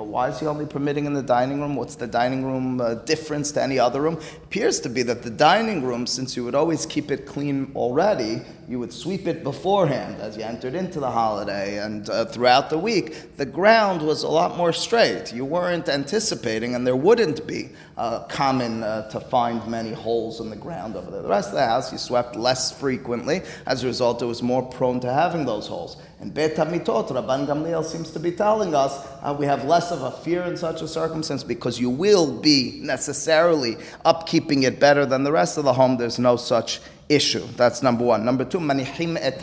Uh, 0.00 0.04
why 0.04 0.28
is 0.28 0.40
he 0.40 0.46
only 0.46 0.64
permitting 0.64 1.04
in 1.04 1.12
the 1.12 1.22
dining 1.22 1.60
room? 1.60 1.76
What's 1.76 1.94
the 1.94 2.06
dining 2.06 2.42
room 2.44 2.80
uh, 2.80 2.94
difference 2.94 3.52
to 3.52 3.62
any 3.62 3.78
other 3.78 4.00
room? 4.00 4.14
It 4.14 4.44
appears 4.44 4.80
to 4.80 4.88
be 4.88 5.02
that 5.02 5.22
the 5.22 5.30
dining 5.30 5.84
room, 5.84 6.06
since 6.06 6.36
you 6.36 6.44
would 6.44 6.54
always 6.54 6.86
keep 6.86 7.10
it 7.10 7.26
clean 7.26 7.70
already, 7.74 8.40
you 8.66 8.78
would 8.78 8.92
sweep 8.92 9.26
it 9.26 9.44
beforehand 9.44 10.20
as 10.20 10.38
you 10.38 10.44
entered 10.44 10.74
into 10.74 11.00
the 11.00 11.10
holiday 11.10 11.84
and 11.84 12.08
uh, 12.08 12.24
throughout 12.24 12.70
the 12.70 12.78
week. 12.78 13.36
The 13.36 13.44
ground 13.44 14.00
was 14.00 14.22
a 14.22 14.28
lot 14.28 14.56
more 14.56 14.72
straight. 14.72 15.34
You 15.34 15.44
weren't 15.44 15.88
anticipating, 15.88 16.74
and 16.74 16.86
there 16.86 16.96
wouldn't 16.96 17.46
be 17.46 17.70
uh, 18.00 18.20
common 18.28 18.82
uh, 18.82 19.06
to 19.10 19.20
find 19.20 19.64
many 19.66 19.92
holes 19.92 20.40
in 20.40 20.48
the 20.48 20.56
ground 20.56 20.96
over 20.96 21.10
there. 21.10 21.20
The 21.20 21.28
rest 21.28 21.50
of 21.50 21.56
the 21.56 21.66
house 21.66 21.92
you 21.92 21.98
swept 21.98 22.34
less 22.34 22.72
frequently. 22.72 23.42
As 23.66 23.84
a 23.84 23.88
result, 23.88 24.22
it 24.22 24.24
was 24.24 24.42
more 24.42 24.62
prone 24.62 25.00
to 25.00 25.12
having 25.12 25.44
those 25.44 25.66
holes. 25.66 25.98
And 26.18 26.32
Bet 26.32 26.56
Hamitot, 26.56 27.08
Rabban 27.08 27.46
Gamliel 27.46 27.84
seems 27.84 28.10
to 28.12 28.18
be 28.18 28.32
telling 28.32 28.74
us 28.74 29.06
uh, 29.20 29.36
we 29.38 29.44
have 29.44 29.66
less 29.66 29.92
of 29.92 30.00
a 30.00 30.12
fear 30.12 30.44
in 30.44 30.56
such 30.56 30.80
a 30.80 30.88
circumstance 30.88 31.44
because 31.44 31.78
you 31.78 31.90
will 31.90 32.40
be 32.40 32.80
necessarily 32.82 33.74
upkeeping 34.06 34.62
it 34.62 34.80
better 34.80 35.04
than 35.04 35.22
the 35.22 35.32
rest 35.32 35.58
of 35.58 35.64
the 35.64 35.74
home. 35.74 35.98
There's 35.98 36.18
no 36.18 36.36
such 36.36 36.80
issue. 37.10 37.46
That's 37.56 37.82
number 37.82 38.04
one. 38.04 38.24
Number 38.24 38.46
two, 38.46 38.60
manihim 38.60 39.18
et. 39.20 39.40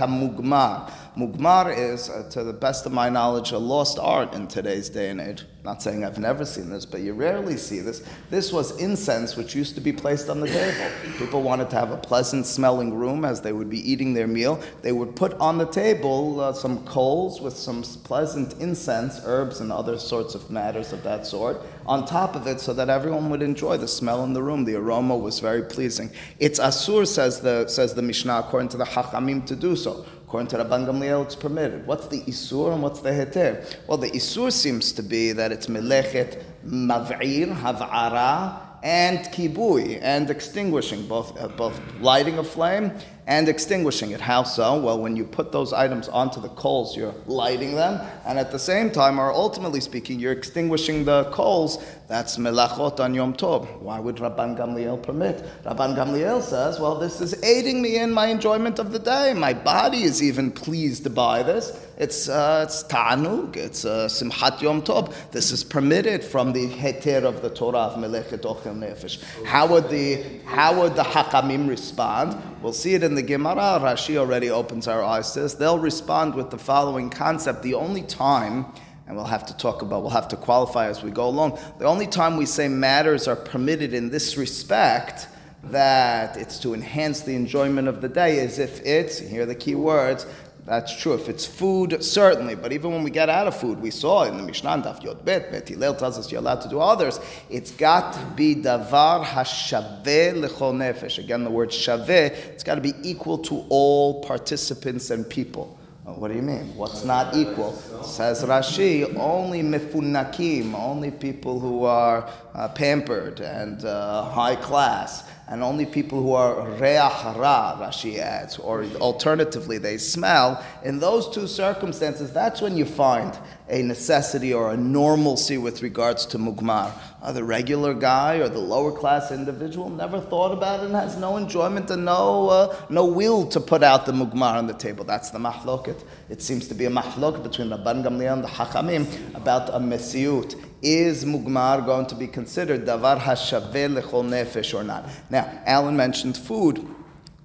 Mugmar 1.18 1.76
is, 1.76 2.12
uh, 2.12 2.30
to 2.30 2.44
the 2.44 2.54
best 2.54 2.86
of 2.86 2.92
my 2.92 3.10
knowledge, 3.10 3.52
a 3.52 3.58
lost 3.58 3.98
art 3.98 4.36
in 4.36 4.48
today's 4.48 4.88
day 4.88 5.10
and 5.10 5.20
age. 5.20 5.46
Not 5.64 5.82
saying 5.82 6.06
I've 6.06 6.20
never 6.20 6.46
seen 6.46 6.70
this, 6.70 6.86
but 6.86 7.02
you 7.02 7.14
rarely 7.14 7.58
see 7.58 7.80
this. 7.80 8.04
This 8.30 8.54
was 8.54 8.80
incense 8.80 9.36
which 9.36 9.56
used 9.56 9.74
to 9.76 9.82
be 9.82 9.92
placed 9.92 10.30
on 10.30 10.40
the 10.40 10.48
table. 10.48 10.92
People 11.18 11.42
wanted 11.42 11.72
to 11.72 11.76
have 11.76 11.92
a 11.92 11.98
pleasant 11.98 12.46
smelling 12.46 12.94
room 12.94 13.26
as 13.26 13.42
they 13.42 13.52
would 13.52 13.70
be 13.70 13.80
eating 13.92 14.14
their 14.14 14.28
meal. 14.28 14.62
They 14.84 14.92
would 14.92 15.16
put 15.16 15.34
on 15.40 15.58
the 15.58 15.66
table 15.66 16.40
uh, 16.40 16.54
some 16.54 16.86
coals 16.86 17.42
with 17.42 17.58
some 17.58 17.82
pleasant 17.82 18.54
incense, 18.62 19.20
herbs, 19.26 19.60
and 19.60 19.72
other 19.72 19.98
sorts 19.98 20.36
of 20.36 20.52
matters 20.52 20.94
of 20.94 21.02
that 21.04 21.26
sort 21.26 21.62
on 21.88 22.06
top 22.06 22.36
of 22.36 22.46
it 22.46 22.60
so 22.60 22.74
that 22.74 22.90
everyone 22.90 23.30
would 23.30 23.42
enjoy 23.42 23.78
the 23.78 23.88
smell 23.88 24.24
in 24.24 24.34
the 24.34 24.44
room. 24.44 24.66
The 24.66 24.76
aroma 24.76 25.18
was 25.18 25.40
very 25.40 25.64
pleasing. 25.64 26.12
It's 26.38 26.60
asur, 26.60 27.08
says 27.08 27.42
the, 27.42 27.68
says 27.68 27.96
the 27.96 28.02
Mishnah, 28.04 28.40
according 28.40 28.70
to 28.70 28.78
the 28.78 28.86
Hachamim, 28.86 29.46
to 29.48 29.56
do 29.56 29.76
so. 29.76 30.06
According 30.27 30.50
to 30.50 30.57
Rabban 30.57 30.86
Gamliel, 30.86 31.24
it's 31.24 31.38
permitted. 31.38 31.88
What's 31.88 32.07
the 32.07 32.19
isur 32.24 32.74
and 32.74 32.84
what's 32.84 33.00
the 33.00 33.12
heter? 33.12 33.65
Well, 33.88 33.98
the 33.98 34.12
isur 34.12 34.51
seems 34.51 34.91
to 34.91 35.01
be 35.01 35.31
that 35.31 35.53
it's 35.53 35.67
melechet 35.67 36.43
mav'ir, 36.65 37.55
hav'ara, 37.55 38.60
and 38.84 39.19
kibui, 39.19 40.00
and 40.01 40.29
extinguishing, 40.29 41.07
both, 41.07 41.41
uh, 41.41 41.48
both 41.48 41.79
lighting 42.01 42.39
a 42.39 42.43
flame 42.43 42.91
and 43.27 43.50
extinguishing 43.50 44.12
it. 44.12 44.22
How 44.22 44.43
so? 44.43 44.79
Well, 44.79 45.00
when 45.00 45.17
you 45.17 45.25
put 45.25 45.51
those 45.51 45.74
items 45.74 46.07
onto 46.07 46.39
the 46.39 46.48
coals, 46.50 46.96
you're 46.96 47.13
lighting 47.25 47.75
them, 47.75 48.00
and 48.25 48.39
at 48.39 48.51
the 48.51 48.60
same 48.60 48.89
time, 48.89 49.19
or 49.19 49.31
ultimately 49.31 49.81
speaking, 49.81 50.17
you're 50.17 50.31
extinguishing 50.31 51.03
the 51.03 51.25
coals. 51.25 51.84
That's 52.07 52.38
melachot 52.38 53.01
on 53.01 53.13
Yom 53.13 53.34
Tov. 53.34 53.81
Why 53.81 54.00
would 54.00 54.15
Rabban 54.15 54.57
Gamliel 54.57 55.03
permit? 55.03 55.46
Rabban 55.65 55.98
Gamliel 55.98 56.41
says, 56.41 56.79
well, 56.79 56.98
this 56.98 57.19
is 57.19 57.43
aiding 57.43 57.81
me 57.81 57.98
in 57.98 58.13
my 58.13 58.27
enjoyment 58.27 58.79
of 58.79 58.93
the 58.93 59.00
day. 59.00 59.34
My 59.34 59.53
body 59.53 60.03
is 60.03 60.24
even 60.24 60.50
pleased 60.50 61.13
by 61.13 61.43
this. 61.43 61.84
It's 61.98 62.29
uh, 62.29 62.65
it's 62.67 62.84
ta'anug, 62.84 63.57
it's 63.57 63.84
uh, 63.84 64.07
simchat 64.07 64.62
yom 64.62 64.84
tov. 64.84 65.12
This 65.31 65.51
is 65.51 65.63
permitted 65.63 66.24
from 66.24 66.53
the 66.53 66.67
heter 66.67 67.24
of 67.24 67.41
the 67.41 67.50
Torah 67.50 67.79
of 67.79 67.96
melechet 67.96 68.41
ochel 68.41 68.77
nefesh. 68.77 69.22
How 69.46 69.65
would 69.65 69.89
the 69.89 70.24
how 70.46 70.79
would 70.79 70.96
the 70.96 71.01
hakamim 71.01 71.67
respond? 71.67 72.39
We'll 72.62 72.74
see 72.74 72.96
it 72.96 73.04
in 73.04 73.16
the 73.16 73.22
Gemara. 73.22 73.80
Rashi 73.82 74.18
already 74.18 74.50
opens 74.50 74.88
our 74.88 75.04
eyes 75.04 75.32
to 75.34 75.42
this. 75.42 75.54
They'll 75.54 75.80
respond 75.80 76.36
with 76.36 76.50
the 76.50 76.58
following 76.58 77.10
concept: 77.10 77.62
the 77.64 77.76
only 77.76 78.02
time 78.02 78.66
and 79.08 79.16
we'll 79.16 79.26
have 79.26 79.46
to 79.46 79.56
talk 79.56 79.82
about, 79.82 80.02
we'll 80.02 80.12
have 80.12 80.28
to 80.28 80.36
qualify 80.36 80.88
as 80.88 81.02
we 81.02 81.12
go 81.12 81.28
along. 81.28 81.58
The 81.80 81.86
only 81.86 82.08
time 82.08 82.36
we 82.36 82.46
say 82.46 82.68
matters 82.68 83.28
are 83.28 83.38
permitted 83.38 83.94
in 83.94 84.10
this 84.10 84.36
respect, 84.36 85.30
that 85.64 86.36
it's 86.36 86.60
to 86.60 86.74
enhance 86.74 87.22
the 87.22 87.34
enjoyment 87.34 87.88
of 87.88 88.02
the 88.02 88.10
day, 88.10 88.40
is 88.40 88.60
if 88.60 88.86
it's, 88.86 89.18
here 89.18 89.44
are 89.44 89.46
the 89.46 89.56
key 89.56 89.76
words, 89.76 90.26
that's 90.68 91.00
true. 91.02 91.14
If 91.14 91.30
it's 91.30 91.46
food, 91.46 92.04
certainly. 92.04 92.54
But 92.54 92.74
even 92.74 92.92
when 92.92 93.02
we 93.02 93.10
get 93.10 93.30
out 93.30 93.48
of 93.48 93.56
food, 93.56 93.80
we 93.80 93.90
saw 93.90 94.24
in 94.24 94.36
the 94.36 94.44
Mishnah, 94.44 94.84
Daf 94.84 95.02
Yod 95.02 95.24
Bet, 95.24 95.50
Bet 95.50 95.66
tells 95.66 96.20
us 96.20 96.30
you're 96.30 96.42
allowed 96.42 96.60
to 96.62 96.68
do 96.68 96.82
others. 96.82 97.22
It's 97.50 97.72
got 97.72 98.14
to 98.16 98.26
be 98.36 98.54
davar 98.56 99.24
hashaveh 99.24 100.34
lechol 100.34 100.76
nefesh. 100.76 101.20
Again, 101.20 101.46
the 101.46 101.50
word 101.50 101.70
shaveh, 101.70 102.32
it's 102.50 102.66
got 102.66 102.76
to 102.76 102.82
be 102.82 102.94
equal 103.02 103.38
to 103.40 103.66
all 103.70 104.22
participants 104.26 105.10
and 105.10 105.28
people. 105.30 105.76
What 106.16 106.30
do 106.30 106.36
you 106.36 106.42
mean? 106.42 106.74
What's 106.78 107.04
not 107.04 107.36
equal? 107.36 107.74
Says 108.02 108.42
Rashi, 108.44 109.14
only 109.18 109.62
mifunakim, 109.62 110.74
only 110.74 111.12
people 111.12 111.60
who 111.60 111.84
are 111.84 112.30
uh, 112.56 112.70
pampered 112.70 113.42
and 113.42 113.84
uh, 113.84 114.24
high 114.24 114.56
class 114.56 115.30
and 115.50 115.62
only 115.62 115.86
people 115.86 116.22
who 116.22 116.34
are 116.34 116.66
reach 116.72 116.82
ra, 116.82 117.78
Rashi 117.80 118.20
adds, 118.20 118.58
or 118.58 118.86
alternatively 119.02 119.78
they 119.78 119.98
smell, 119.98 120.64
in 120.84 121.00
those 121.00 121.30
two 121.30 121.48
circumstances, 121.48 122.32
that's 122.32 122.62
when 122.62 122.78
you 122.78 122.86
find 122.86 123.38
a 123.70 123.82
necessity 123.82 124.54
or 124.54 124.72
a 124.72 124.78
normalcy 124.78 125.58
with 125.58 125.82
regards 125.82 126.26
to 126.26 126.38
mugmar. 126.38 126.92
Uh, 127.22 127.32
the 127.32 127.44
regular 127.44 127.94
guy 127.94 128.36
or 128.36 128.48
the 128.48 128.60
lower 128.60 128.92
class 128.92 129.32
individual 129.32 129.90
never 129.90 130.22
thought 130.22 130.54
about 130.54 130.80
it 130.80 130.86
and 130.86 130.96
has 130.96 131.18
no 131.18 131.36
enjoyment 131.36 131.90
and 131.92 132.06
no, 132.06 132.50
uh, 132.50 132.76
no 132.90 133.06
will 133.06 133.46
to 133.46 133.60
put 133.60 133.84
out 133.84 134.06
the 134.06 134.12
mugmar 134.14 134.54
on 134.54 134.68
the 134.68 134.74
table. 134.74 135.04
That's 135.04 135.32
the 135.32 135.40
mahloket. 135.40 136.02
It 136.30 136.42
seems 136.42 136.68
to 136.70 136.74
be 136.74 136.86
a 136.86 136.90
mahlok 136.90 137.44
between 137.44 137.70
Rabban 137.70 138.04
Gamliel 138.06 138.34
and 138.34 138.44
the 138.44 138.48
Hachamim 138.48 139.36
about 139.36 139.70
a 139.70 139.80
mesiut 139.80 140.56
is 140.82 141.26
mugmar 141.26 141.86
going 141.86 142.06
to 142.06 142.16
be 142.16 142.28
considered 142.28 142.86
davar 142.86 143.20
hashaveh 143.20 144.00
lechol 144.02 144.24
nefesh 144.24 144.74
or 144.74 144.84
not? 144.84 145.10
Now, 145.30 145.62
Alan 145.66 145.98
mentioned 145.98 146.38
food. 146.38 146.86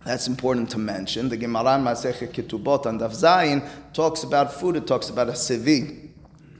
That's 0.04 0.26
important 0.26 0.70
to 0.70 0.78
mention. 0.78 1.28
The 1.28 1.36
Gemara 1.36 1.78
Masechet 1.78 2.32
Ketubot 2.32 2.86
and 2.86 3.00
Daf 3.00 3.12
Zayin 3.12 3.66
talks 3.92 4.24
about 4.24 4.52
food. 4.52 4.74
It 4.74 4.86
talks 4.86 5.08
about 5.10 5.28
a 5.28 5.32
sevi 5.32 6.01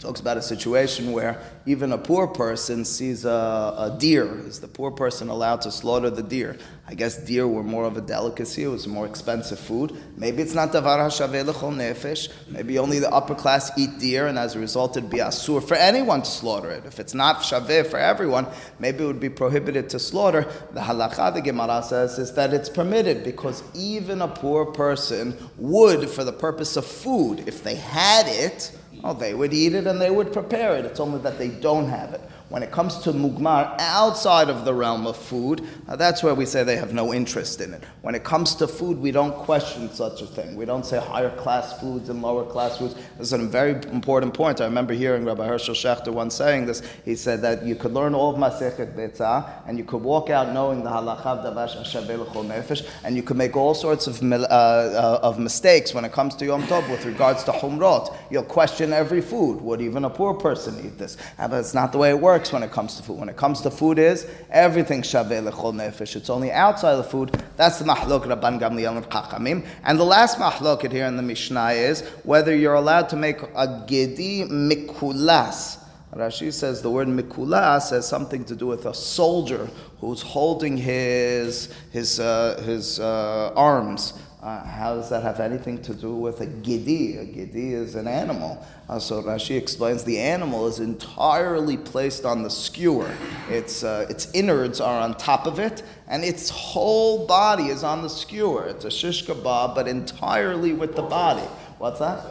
talks 0.03 0.21
about 0.21 0.37
a 0.37 0.43
situation 0.43 1.13
where 1.13 1.41
even 1.65 1.93
a 1.93 1.99
poor 1.99 2.27
person 2.27 2.85
sees 2.85 3.25
a, 3.25 3.29
a, 3.29 3.97
deer. 4.01 4.27
Is 4.47 4.59
the 4.59 4.67
poor 4.67 4.91
person 4.91 5.29
allowed 5.29 5.61
to 5.63 5.71
slaughter 5.71 6.11
the 6.11 6.25
deer? 6.25 6.59
I 6.89 6.95
guess 6.95 7.17
deer 7.17 7.47
were 7.47 7.63
more 7.63 7.85
of 7.85 7.97
a 7.97 8.01
delicacy. 8.01 8.65
It 8.65 8.69
was 8.69 8.89
more 8.89 9.07
expensive 9.07 9.61
food. 9.61 9.97
Maybe 10.17 10.43
it's 10.43 10.55
not 10.55 10.73
davar 10.73 10.99
hashaveh 10.99 11.45
lechol 11.45 11.77
nefesh. 11.77 12.29
Maybe 12.49 12.81
only 12.81 12.99
the 12.99 13.11
upper 13.11 13.37
class 13.37 13.71
eat 13.79 14.01
deer, 14.01 14.27
and 14.27 14.39
as 14.39 14.57
a 14.57 14.59
result, 14.59 14.97
it'd 14.97 15.09
be 15.09 15.19
asur 15.19 15.63
for 15.63 15.77
anyone 15.77 16.23
to 16.23 16.31
slaughter 16.31 16.71
it. 16.71 16.85
If 16.85 16.99
it's 16.99 17.15
not 17.15 17.37
shaveh 17.37 17.87
for 17.87 17.99
everyone, 17.99 18.49
maybe 18.81 19.05
it 19.05 19.07
would 19.07 19.21
be 19.21 19.31
prohibited 19.31 19.89
to 19.91 20.01
slaughter. 20.01 20.51
The 20.73 20.81
halacha, 20.81 21.33
the 21.33 21.43
Gemara 21.43 21.81
says, 21.85 22.19
is 22.19 22.35
that 22.35 22.53
it's 22.53 22.69
permitted 22.69 23.23
because 23.23 23.63
even 23.73 24.21
a 24.21 24.29
poor 24.29 24.67
person 24.67 25.37
would, 25.59 26.11
for 26.11 26.25
the 26.25 26.33
purpose 26.33 26.77
of 26.77 26.85
food, 26.85 27.45
if 27.47 27.63
they 27.63 27.77
had 27.77 28.27
it, 28.27 28.77
Oh, 29.05 29.13
they 29.13 29.35
would 29.35 29.53
eat 29.53 29.75
it 29.75 29.87
and 29.87 30.01
they 30.01 30.11
would 30.11 30.33
prepare 30.33 30.77
it. 30.77 30.85
It's 30.85 31.01
only 31.01 31.21
that 31.23 31.39
they 31.39 31.49
don't 31.49 31.89
have 31.89 32.15
it. 32.15 32.21
When 32.53 32.63
it 32.63 32.71
comes 32.71 32.99
to 32.99 33.15
mugmar 33.15 33.75
outside 33.79 34.51
of 34.51 34.67
the 34.67 34.75
realm 34.75 35.07
of 35.07 35.17
food, 35.17 35.67
uh, 35.89 35.97
that's 35.97 36.23
where 36.23 36.35
we 36.35 36.45
say 36.45 36.63
they 36.63 36.77
have 36.77 36.93
no 36.93 37.15
interest 37.15 37.63
in 37.63 37.73
it. 37.73 37.83
When 38.03 38.15
it 38.15 38.25
comes 38.25 38.55
to 38.57 38.69
food, 38.69 38.99
we 38.99 39.11
don't 39.11 39.35
question 39.35 39.91
such 39.91 40.21
a 40.21 40.27
thing. 40.27 40.55
We 40.55 40.67
don't 40.67 40.85
say 40.85 41.01
higher 41.01 41.35
class 41.35 41.81
foods 41.81 42.11
and 42.11 42.21
lower 42.21 42.45
class 42.45 42.77
foods. 42.77 42.95
This 43.17 43.29
is 43.29 43.33
a 43.33 43.39
very 43.39 43.73
important 43.91 44.35
point. 44.35 44.61
I 44.61 44.67
remember 44.67 44.93
hearing 44.93 45.25
Rabbi 45.25 45.49
Hershel 45.49 45.75
Schachter 45.75 46.13
once 46.13 46.35
saying 46.35 46.67
this. 46.67 46.83
He 47.07 47.17
said 47.17 47.41
that 47.41 47.65
you 47.65 47.75
could 47.75 47.95
learn 47.95 48.15
all 48.15 48.35
of 48.35 48.37
Masechet 48.37 48.95
Betzah 48.95 49.51
and 49.67 49.79
you 49.79 49.85
could 49.85 50.03
walk 50.03 50.29
out 50.29 50.53
knowing 50.53 50.85
the 50.85 50.91
halachav 50.91 51.43
davash 51.43 51.75
nefesh 51.83 52.87
and 53.03 53.17
you 53.17 53.23
could 53.23 53.39
make 53.39 53.57
all 53.57 53.73
sorts 53.73 54.07
of, 54.07 54.23
uh, 54.23 54.37
uh, 54.37 55.21
of 55.23 55.39
mistakes 55.39 55.95
when 55.95 56.05
it 56.05 56.13
comes 56.13 56.35
to 56.35 56.45
Yom 56.45 56.65
Tov 56.65 56.87
with 56.91 57.07
regards 57.07 57.45
to 57.45 57.53
humrot. 57.53 58.15
You'll 58.31 58.43
question 58.43 58.93
every 58.93 59.23
food. 59.23 59.63
Would 59.63 59.81
even 59.81 60.05
a 60.05 60.11
poor 60.11 60.35
person 60.35 60.79
eat 60.85 60.99
this? 60.99 61.17
Uh, 61.39 61.49
but 61.49 61.61
it's 61.61 61.73
not 61.73 61.93
the 61.93 61.99
way 61.99 62.11
it 62.11 62.21
works 62.21 62.42
works 62.43 62.53
when 62.53 62.65
it 62.65 62.73
comes 62.73 62.97
to 62.97 63.05
food. 63.05 63.19
When 63.21 63.29
it 63.29 63.37
comes 63.37 63.61
to 63.61 63.71
food 63.71 64.01
is 64.01 64.27
everything 64.51 65.03
shaveh 65.03 65.49
lechol 65.49 65.73
nefesh. 65.73 66.17
It's 66.17 66.29
only 66.29 66.51
outside 66.51 66.93
of 66.93 66.99
the 66.99 67.11
food. 67.11 67.41
That's 67.57 67.79
the 67.79 67.85
mahlok 67.85 68.25
Rabban 68.25 68.59
Gamliel 68.59 68.97
and 68.97 69.07
Chachamim. 69.07 69.65
And 69.85 70.01
the 70.01 70.05
last 70.05 70.39
mahloket 70.39 70.91
here 70.91 71.07
in 71.07 71.17
the 71.17 71.23
Mishnah 71.23 71.71
is 71.71 72.01
whether 72.25 72.55
you're 72.57 72.75
allowed 72.75 73.09
to 73.11 73.17
make 73.17 73.41
a 73.55 73.85
gedi 73.87 74.45
mikulas. 74.49 75.79
Rashi 76.17 76.53
says 76.53 76.83
the 76.83 76.91
word 76.91 77.07
mikulas 77.07 77.91
has 77.91 78.09
something 78.09 78.45
to 78.47 78.57
do 78.57 78.67
with 78.67 78.87
a 78.87 78.93
soldier 78.93 79.69
who's 80.01 80.21
holding 80.21 80.77
his 80.77 81.73
his 81.93 82.19
uh, 82.19 82.61
his 82.67 82.99
uh, 82.99 83.53
arms 83.55 84.15
uh, 84.43 84.65
how 84.65 84.97
does 84.97 85.09
that 85.09 85.23
have 85.23 85.39
anything 85.39 85.81
to 85.83 85.95
do 85.95 86.17
with 86.17 86.41
a 86.41 86.47
gidi? 86.47 87.17
A 87.17 87.25
gidi 87.25 87.73
is 87.73 87.95
an 87.95 88.09
animal. 88.09 88.67
Uh, 88.89 88.99
so 88.99 89.23
Rashi 89.23 89.57
explains 89.57 90.03
the 90.03 90.19
animal 90.19 90.67
is 90.67 90.81
entirely 90.81 91.77
placed 91.77 92.25
on 92.25 92.43
the 92.43 92.51
skewer. 92.51 93.15
Its, 93.49 93.85
uh, 93.85 94.05
its 94.11 94.29
innards 94.35 94.81
are 94.81 95.01
on 95.01 95.17
top 95.17 95.47
of 95.47 95.61
it, 95.61 95.85
and 96.09 96.25
its 96.25 96.51
whole 96.51 97.25
body 97.29 97.67
is 97.67 97.85
on 97.85 98.03
the 98.03 98.09
skewer. 98.09 98.65
It's 98.67 98.85
a 98.85 98.91
shish 98.91 99.25
kebab, 99.27 99.77
but 99.77 99.87
entirely 99.87 100.73
with 100.73 100.97
the 100.97 101.03
body. 101.03 101.47
What's 101.79 102.01
that? 102.01 102.25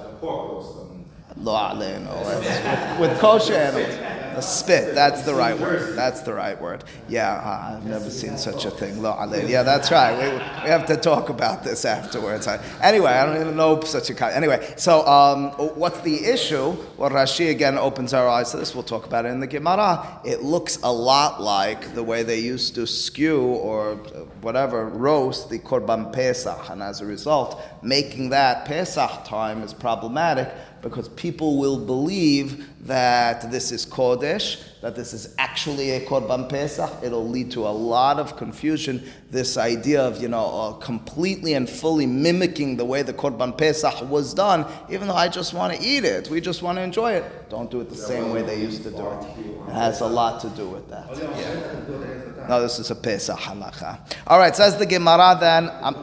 With, 3.00 3.10
with 3.10 3.20
kosher 3.20 3.54
animals. 3.54 4.11
The 4.36 4.42
spit, 4.42 4.96
that's 4.96 5.24
the 5.24 5.34
right 5.34 5.58
word. 5.60 5.96
That's 5.96 6.22
the 6.22 6.34
right 6.34 6.60
word. 6.60 6.84
Yeah, 7.08 7.34
uh, 7.34 7.78
I've 7.78 7.86
never 7.86 8.10
seen 8.10 8.38
such 8.38 8.66
a 8.66 8.72
thing. 8.72 9.02
Yeah, 9.04 9.64
that's 9.64 9.92
right. 9.92 10.16
We, 10.18 10.34
we 10.64 10.70
have 10.70 10.86
to 10.88 10.98
talk 10.98 11.30
about 11.30 11.64
this 11.64 11.86
afterwards. 11.86 12.48
Anyway, 12.82 13.12
I 13.12 13.26
don't 13.26 13.42
even 13.42 13.56
know 13.56 13.82
such 13.82 14.10
a 14.10 14.14
kind. 14.14 14.34
Anyway, 14.34 14.74
so 14.78 15.06
um, 15.06 15.52
what's 15.76 16.00
the 16.02 16.26
issue? 16.26 16.76
Well, 16.98 17.10
Rashi 17.10 17.50
again 17.50 17.78
opens 17.78 18.14
our 18.14 18.28
eyes 18.28 18.52
to 18.52 18.58
this. 18.58 18.74
We'll 18.74 18.84
talk 18.84 19.06
about 19.06 19.26
it 19.26 19.30
in 19.30 19.40
the 19.40 19.48
Gemara. 19.48 20.22
It 20.24 20.42
looks 20.42 20.80
a 20.84 20.92
lot 20.92 21.42
like 21.42 21.94
the 21.94 22.04
way 22.04 22.24
they 22.24 22.40
used 22.40 22.76
to 22.76 22.88
skew 22.88 23.42
or 23.42 23.96
whatever, 24.42 24.88
roast 24.88 25.50
the 25.50 25.60
Korban 25.60 26.14
Pesach. 26.14 26.70
And 26.70 26.82
as 26.82 27.02
a 27.02 27.06
result, 27.06 27.62
making 27.82 28.30
that 28.30 28.66
Pesach 28.66 29.26
time 29.26 29.62
is 29.62 29.74
problematic 29.74 30.52
because 30.82 31.10
people 31.10 31.58
will 31.58 31.78
believe 31.78 32.68
that 32.82 33.52
this 33.52 33.72
is 33.72 33.86
Kodesh, 33.86 34.64
that 34.82 34.96
this 34.96 35.14
is 35.14 35.36
actually 35.38 35.92
a 35.92 36.00
Korban 36.06 36.50
Pesach. 36.50 36.90
It'll 37.04 37.28
lead 37.28 37.52
to 37.52 37.68
a 37.68 37.70
lot 37.70 38.20
of 38.20 38.36
confusion. 38.36 39.08
This 39.30 39.56
idea 39.56 40.02
of, 40.02 40.20
you 40.20 40.28
know, 40.28 40.46
uh, 40.46 40.74
completely 40.74 41.54
and 41.54 41.70
fully 41.70 42.08
mimicking 42.08 42.78
the 42.78 42.86
way 42.86 43.04
the 43.04 43.14
Korban 43.14 43.56
Pesach 43.56 44.10
was 44.10 44.34
done, 44.34 44.66
even 44.90 45.08
though 45.08 45.14
I 45.14 45.28
just 45.28 45.54
want 45.54 45.74
to 45.76 45.82
eat 45.82 46.04
it, 46.04 46.30
we 46.30 46.42
just 46.42 46.64
want 46.64 46.80
to 46.80 46.82
enjoy 46.82 47.14
it. 47.14 47.50
Don't 47.50 47.70
do 47.70 47.82
it 47.82 47.90
the 47.90 47.96
same 47.96 48.32
way 48.32 48.42
they 48.42 48.60
used 48.60 48.82
to 48.84 48.90
do 48.90 49.08
it. 49.08 49.26
It 49.68 49.74
has 49.74 50.02
a 50.02 50.08
lot 50.08 50.42
to 50.42 50.50
do 50.50 50.68
with 50.68 50.90
that. 50.90 51.08
Yeah. 51.16 52.48
No, 52.48 52.62
this 52.62 52.80
is 52.80 52.90
a 52.90 52.96
Pesach 52.96 53.38
halacha. 53.38 54.00
All 54.26 54.40
right, 54.40 54.56
says 54.56 54.76
the 54.78 54.88
Gemara 54.88 55.38
then. 55.40 55.70
Um, 55.82 55.96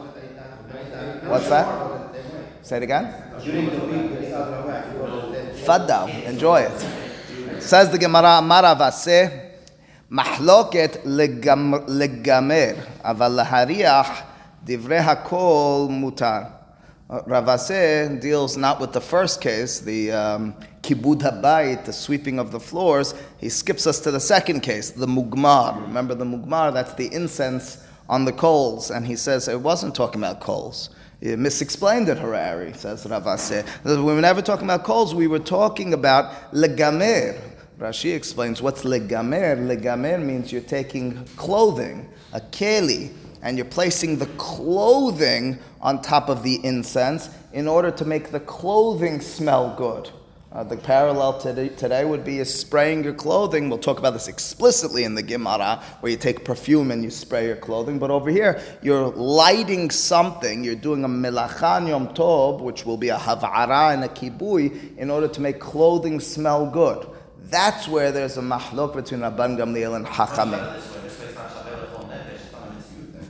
what's 1.27 1.49
that? 1.49 2.15
Say 2.61 2.77
it 2.77 2.83
again. 2.83 3.13
Tfaddal, 5.69 6.23
enjoy 6.25 6.61
it. 6.61 7.61
Says 7.61 7.91
the 7.91 7.99
Gemara, 7.99 8.41
Maravase, 8.41 9.51
Mahloket 10.09 11.03
legamer, 11.03 12.87
aval 13.05 13.43
lahariach 13.43 14.25
divrei 14.65 14.99
hakol 14.99 15.87
mutar. 15.87 16.53
Ravase 17.07 18.19
deals 18.19 18.57
not 18.57 18.79
with 18.79 18.93
the 18.93 19.01
first 19.01 19.41
case, 19.41 19.79
the 19.79 20.11
um, 20.11 20.55
kibud 20.81 21.21
habayit, 21.21 21.85
the 21.85 21.93
sweeping 21.93 22.39
of 22.39 22.51
the 22.51 22.59
floors. 22.59 23.13
He 23.37 23.49
skips 23.49 23.85
us 23.85 23.99
to 23.99 24.09
the 24.09 24.19
second 24.19 24.61
case, 24.61 24.89
the 24.89 25.05
mugmar. 25.05 25.79
Remember 25.83 26.15
the 26.15 26.25
mugmar? 26.25 26.73
That's 26.73 26.93
the 26.93 27.13
incense 27.13 27.85
on 28.09 28.25
the 28.25 28.33
coals. 28.33 28.89
And 28.89 29.05
he 29.05 29.15
says 29.15 29.47
it 29.47 29.61
wasn't 29.61 29.93
talking 29.93 30.19
about 30.19 30.39
coals. 30.39 30.89
Misexplained 31.21 32.07
it, 32.07 32.17
Harari, 32.17 32.73
says 32.73 33.05
Ravase. 33.05 33.65
We 33.83 34.01
were 34.01 34.21
never 34.21 34.41
talking 34.41 34.65
about 34.65 34.83
coals, 34.83 35.13
we 35.13 35.27
were 35.27 35.39
talking 35.39 35.93
about 35.93 36.53
legamer. 36.53 37.39
Rashi 37.77 38.15
explains 38.15 38.61
what's 38.61 38.83
legamer. 38.83 39.57
Legamer 39.57 40.23
means 40.23 40.51
you're 40.51 40.61
taking 40.61 41.25
clothing, 41.35 42.09
a 42.33 42.39
keli, 42.39 43.11
and 43.41 43.57
you're 43.57 43.65
placing 43.65 44.17
the 44.17 44.27
clothing 44.37 45.59
on 45.81 46.01
top 46.01 46.29
of 46.29 46.43
the 46.43 46.63
incense 46.65 47.29
in 47.53 47.67
order 47.67 47.91
to 47.91 48.05
make 48.05 48.31
the 48.31 48.39
clothing 48.41 49.21
smell 49.21 49.75
good. 49.77 50.09
Uh, 50.59 50.63
the 50.65 50.75
parallel 50.75 51.39
today, 51.39 51.69
today 51.69 52.03
would 52.03 52.25
be 52.25 52.39
is 52.39 52.53
spraying 52.53 53.01
your 53.01 53.13
clothing. 53.13 53.69
We'll 53.69 53.79
talk 53.79 53.97
about 53.97 54.11
this 54.11 54.27
explicitly 54.27 55.05
in 55.05 55.15
the 55.15 55.23
Gemara, 55.23 55.81
where 56.01 56.11
you 56.11 56.17
take 56.17 56.43
perfume 56.43 56.91
and 56.91 57.01
you 57.01 57.09
spray 57.09 57.45
your 57.47 57.55
clothing. 57.55 57.97
But 57.97 58.11
over 58.11 58.29
here, 58.29 58.61
you're 58.81 59.07
lighting 59.07 59.89
something. 59.89 60.65
You're 60.65 60.75
doing 60.75 61.05
a 61.05 61.07
melachan 61.07 61.87
yom 61.87 62.09
tov, 62.09 62.59
which 62.59 62.85
will 62.85 62.97
be 62.97 63.07
a 63.07 63.15
havara 63.15 63.93
and 63.93 64.03
a 64.03 64.09
kibui, 64.09 64.97
in 64.97 65.09
order 65.09 65.29
to 65.29 65.39
make 65.39 65.61
clothing 65.61 66.19
smell 66.19 66.69
good. 66.69 67.07
That's 67.43 67.87
where 67.87 68.11
there's 68.11 68.35
a 68.35 68.41
mahlok 68.41 68.97
between 68.97 69.21
Rabban 69.21 69.57
Gamliel 69.57 69.95
and 69.95 70.05
Hachamim. 70.05 70.77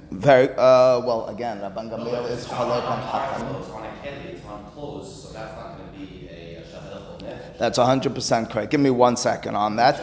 Very 0.09 0.49
uh, 0.49 0.99
well. 1.01 1.27
Again, 1.27 1.59
Rabban 1.59 1.91
Gamliel 1.91 2.27
is 2.31 2.47
chalok 2.47 2.89
on 2.89 2.99
Hachamim. 3.03 3.69
That's 5.31 5.69
100% 7.59 8.49
correct. 8.49 8.71
Give 8.71 8.79
me 8.79 8.89
one 8.89 9.17
second 9.17 9.55
on 9.55 9.75
that. 9.75 9.99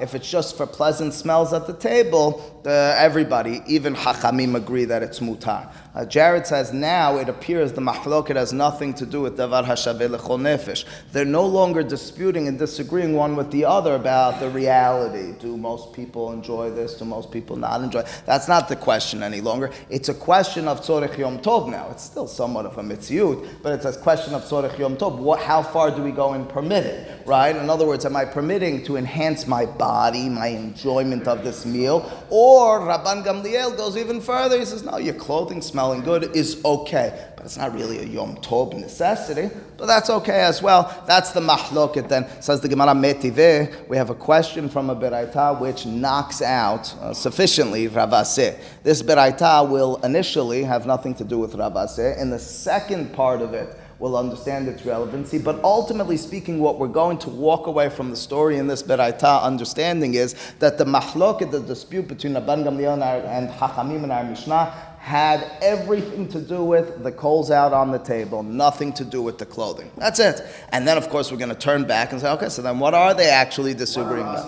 If 0.00 0.14
it's 0.14 0.30
just 0.30 0.56
for 0.56 0.66
pleasant 0.66 1.12
smells 1.14 1.52
at 1.52 1.66
the 1.66 1.72
table, 1.72 2.59
the, 2.62 2.94
everybody, 2.98 3.62
even 3.66 3.94
Hachamim, 3.94 4.54
agree 4.54 4.84
that 4.84 5.02
it's 5.02 5.20
mutar. 5.20 5.72
Uh, 5.94 6.04
Jared 6.04 6.46
says 6.46 6.72
now 6.72 7.16
it 7.16 7.28
appears 7.28 7.72
the 7.72 7.80
mahloket 7.80 8.36
has 8.36 8.52
nothing 8.52 8.94
to 8.94 9.06
do 9.06 9.22
with 9.22 9.36
davar 9.36 9.64
hashaveh 9.64 10.14
lechol 10.14 10.38
nefesh. 10.38 10.84
They're 11.12 11.24
no 11.24 11.44
longer 11.44 11.82
disputing 11.82 12.46
and 12.48 12.58
disagreeing 12.58 13.14
one 13.14 13.34
with 13.34 13.50
the 13.50 13.64
other 13.64 13.94
about 13.94 14.40
the 14.40 14.50
reality. 14.50 15.32
Do 15.40 15.56
most 15.56 15.92
people 15.92 16.32
enjoy 16.32 16.70
this? 16.70 16.94
Do 16.94 17.04
most 17.04 17.32
people 17.32 17.56
not 17.56 17.80
enjoy? 17.80 18.04
That's 18.26 18.46
not 18.46 18.68
the 18.68 18.76
question 18.76 19.22
any 19.22 19.40
longer. 19.40 19.70
It's 19.88 20.08
a 20.08 20.14
question 20.14 20.68
of 20.68 20.80
tzorech 20.80 21.18
yom 21.18 21.38
tov 21.38 21.70
now. 21.70 21.88
It's 21.90 22.04
still 22.04 22.28
somewhat 22.28 22.66
of 22.66 22.78
a 22.78 22.82
mitziyut, 22.82 23.62
but 23.62 23.72
it's 23.72 23.86
a 23.86 23.98
question 24.00 24.34
of 24.34 24.44
tzorech 24.44 24.78
yom 24.78 24.96
tov. 24.96 25.16
What, 25.16 25.40
how 25.40 25.62
far 25.62 25.90
do 25.90 26.02
we 26.02 26.12
go 26.12 26.34
in 26.34 26.46
permitting? 26.46 27.06
Right? 27.26 27.56
In 27.56 27.70
other 27.70 27.86
words, 27.86 28.04
am 28.04 28.16
I 28.16 28.24
permitting 28.26 28.84
to 28.84 28.96
enhance 28.96 29.46
my 29.46 29.66
body, 29.66 30.28
my 30.28 30.48
enjoyment 30.48 31.26
of 31.26 31.42
this 31.42 31.64
meal, 31.64 32.10
or 32.28 32.49
Rabban 32.80 33.24
Gamliel 33.24 33.76
goes 33.76 33.96
even 33.96 34.20
further. 34.20 34.58
He 34.58 34.64
says, 34.64 34.82
no, 34.82 34.96
your 34.98 35.14
clothing 35.14 35.62
smelling 35.62 36.02
good 36.02 36.34
is 36.34 36.60
okay. 36.64 37.28
But 37.36 37.46
it's 37.46 37.56
not 37.56 37.72
really 37.74 37.98
a 37.98 38.04
Yom 38.04 38.36
Tov 38.36 38.74
necessity, 38.78 39.50
but 39.76 39.86
that's 39.86 40.10
okay 40.10 40.40
as 40.40 40.60
well. 40.62 41.02
That's 41.06 41.30
the 41.30 41.40
mahloket 41.40 42.08
then. 42.08 42.26
Says 42.42 42.60
the 42.60 42.68
Gemara 42.68 42.94
Metive, 42.94 43.88
we 43.88 43.96
have 43.96 44.10
a 44.10 44.14
question 44.14 44.68
from 44.68 44.90
a 44.90 44.96
Beraita 44.96 45.58
which 45.60 45.86
knocks 45.86 46.42
out 46.42 46.94
uh, 46.96 47.14
sufficiently 47.14 47.88
Ravase. 47.88 48.58
This 48.82 49.02
Beraita 49.02 49.68
will 49.68 49.96
initially 50.04 50.62
have 50.64 50.86
nothing 50.86 51.14
to 51.14 51.24
do 51.24 51.38
with 51.38 51.54
Ravase. 51.54 52.18
In 52.20 52.30
the 52.30 52.38
second 52.38 53.12
part 53.12 53.40
of 53.40 53.54
it, 53.54 53.74
will 54.00 54.16
understand 54.16 54.66
its 54.66 54.84
relevancy. 54.84 55.38
But 55.38 55.62
ultimately 55.62 56.16
speaking, 56.16 56.58
what 56.58 56.78
we're 56.78 56.88
going 56.88 57.18
to 57.18 57.28
walk 57.28 57.66
away 57.66 57.90
from 57.90 58.10
the 58.10 58.16
story 58.16 58.56
in 58.56 58.66
this 58.66 58.82
Beraita 58.82 59.42
understanding 59.42 60.14
is 60.14 60.34
that 60.58 60.78
the 60.78 60.84
mahlok, 60.84 61.48
the 61.50 61.60
dispute 61.60 62.08
between 62.08 62.32
Rabban 62.32 62.64
Gamliel 62.64 63.00
and 63.26 63.50
Hachamim 63.50 64.02
in 64.02 64.10
our 64.10 64.24
Mishnah, 64.24 64.72
had 64.98 65.50
everything 65.62 66.28
to 66.28 66.40
do 66.40 66.64
with 66.64 67.02
the 67.02 67.12
coals 67.12 67.50
out 67.50 67.72
on 67.72 67.90
the 67.90 67.98
table, 67.98 68.42
nothing 68.42 68.92
to 68.94 69.04
do 69.04 69.22
with 69.22 69.38
the 69.38 69.46
clothing. 69.46 69.90
That's 69.96 70.18
it. 70.18 70.42
And 70.70 70.88
then, 70.88 70.96
of 70.98 71.08
course, 71.08 71.30
we're 71.30 71.38
going 71.38 71.50
to 71.50 71.54
turn 71.54 71.84
back 71.84 72.12
and 72.12 72.20
say, 72.20 72.30
okay, 72.32 72.48
so 72.48 72.62
then 72.62 72.78
what 72.78 72.94
are 72.94 73.14
they 73.14 73.28
actually 73.28 73.74
disagreeing 73.74 74.26
about? 74.26 74.46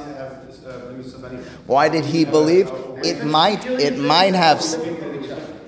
Why 1.66 1.88
did 1.88 2.04
he 2.04 2.24
believe? 2.24 2.70
It 3.04 3.24
might, 3.24 3.64
it 3.66 3.98
might 3.98 4.34
have 4.34 4.62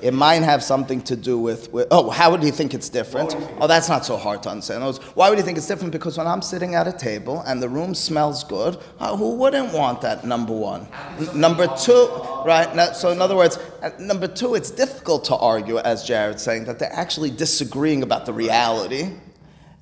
it 0.04 0.12
might 0.12 0.42
have 0.42 0.62
something 0.62 1.00
to 1.00 1.16
do 1.16 1.38
with, 1.38 1.72
with, 1.72 1.88
oh, 1.90 2.10
how 2.10 2.30
would 2.30 2.42
you 2.44 2.52
think 2.52 2.74
it's 2.74 2.90
different? 2.90 3.34
Oh, 3.58 3.66
that's 3.66 3.88
not 3.88 4.04
so 4.04 4.18
hard 4.18 4.42
to 4.42 4.50
understand. 4.50 4.84
Words, 4.84 4.98
why 5.14 5.30
would 5.30 5.38
you 5.38 5.44
think 5.44 5.56
it's 5.56 5.66
different? 5.66 5.92
Because 5.92 6.18
when 6.18 6.26
I'm 6.26 6.42
sitting 6.42 6.74
at 6.74 6.86
a 6.86 6.92
table 6.92 7.42
and 7.46 7.62
the 7.62 7.70
room 7.70 7.94
smells 7.94 8.44
good, 8.44 8.76
uh, 8.98 9.16
who 9.16 9.36
wouldn't 9.36 9.72
want 9.72 10.02
that, 10.02 10.22
number 10.22 10.52
one? 10.52 10.86
N- 11.18 11.40
number 11.40 11.66
two, 11.78 12.06
right? 12.44 12.94
So, 12.94 13.12
in 13.12 13.22
other 13.22 13.34
words, 13.34 13.56
uh, 13.80 13.92
number 13.98 14.28
two, 14.28 14.54
it's 14.54 14.70
difficult 14.70 15.24
to 15.24 15.36
argue, 15.36 15.78
as 15.78 16.04
Jared's 16.04 16.42
saying, 16.42 16.66
that 16.66 16.78
they're 16.78 16.92
actually 16.92 17.30
disagreeing 17.30 18.02
about 18.02 18.26
the 18.26 18.34
reality. 18.34 19.08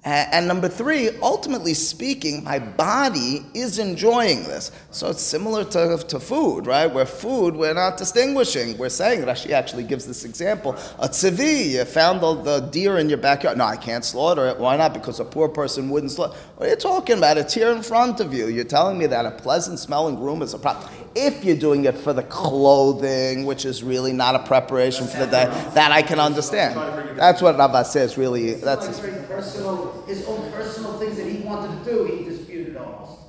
And 0.04 0.48
number 0.48 0.68
three, 0.68 1.10
ultimately 1.20 1.74
speaking, 1.74 2.42
my 2.42 2.58
body 2.58 3.46
is 3.54 3.78
enjoying 3.78 4.42
this. 4.42 4.72
So 4.90 5.10
it's 5.10 5.22
similar 5.22 5.64
to, 5.66 5.96
to 6.08 6.18
food, 6.18 6.66
right? 6.66 6.86
Where 6.86 7.06
food, 7.06 7.54
we're 7.54 7.72
not 7.72 7.98
distinguishing. 7.98 8.76
We're 8.78 8.88
saying, 8.88 9.22
Rashi 9.22 9.50
actually 9.50 9.84
gives 9.84 10.04
this 10.04 10.24
example. 10.24 10.72
A 10.98 11.08
tzivi, 11.08 11.70
you 11.70 11.84
found 11.84 12.20
the, 12.20 12.34
the 12.34 12.60
deer 12.60 12.98
in 12.98 13.08
your 13.08 13.18
backyard. 13.18 13.58
No, 13.58 13.64
I 13.64 13.76
can't 13.76 14.04
slaughter 14.04 14.48
it. 14.48 14.58
Why 14.58 14.76
not? 14.76 14.92
Because 14.92 15.20
a 15.20 15.24
poor 15.24 15.48
person 15.48 15.88
wouldn't 15.88 16.10
slaughter. 16.10 16.36
What 16.56 16.66
are 16.66 16.70
you 16.70 16.76
talking 16.76 17.18
about? 17.18 17.38
It's 17.38 17.54
here 17.54 17.70
in 17.70 17.82
front 17.82 18.18
of 18.18 18.34
you. 18.34 18.48
You're 18.48 18.64
telling 18.64 18.98
me 18.98 19.06
that 19.06 19.24
a 19.24 19.30
pleasant 19.30 19.78
smelling 19.78 20.18
room 20.18 20.42
is 20.42 20.52
a 20.52 20.58
problem. 20.58 20.90
If 21.14 21.44
you're 21.44 21.56
doing 21.56 21.84
it 21.84 21.96
for 21.96 22.14
the 22.14 22.22
clothing, 22.22 23.44
which 23.44 23.66
is 23.66 23.82
really 23.82 24.14
not 24.14 24.34
a 24.34 24.38
preparation 24.40 25.06
for 25.06 25.18
the 25.18 25.26
day, 25.26 25.44
that 25.74 25.92
I 25.92 26.00
can 26.02 26.18
understand. 26.18 26.74
That's 27.18 27.42
what 27.42 27.58
Rabbah 27.58 27.82
says, 27.82 28.16
really. 28.16 28.54
That's 28.54 28.86
his 28.86 28.98
personal, 28.98 29.91
his 30.06 30.26
own 30.26 30.50
personal 30.52 30.98
things 30.98 31.16
that 31.16 31.26
he 31.26 31.38
wanted 31.38 31.84
to 31.84 31.90
do, 31.90 32.04
he 32.04 32.24
disputed 32.24 32.76
almost. 32.76 33.20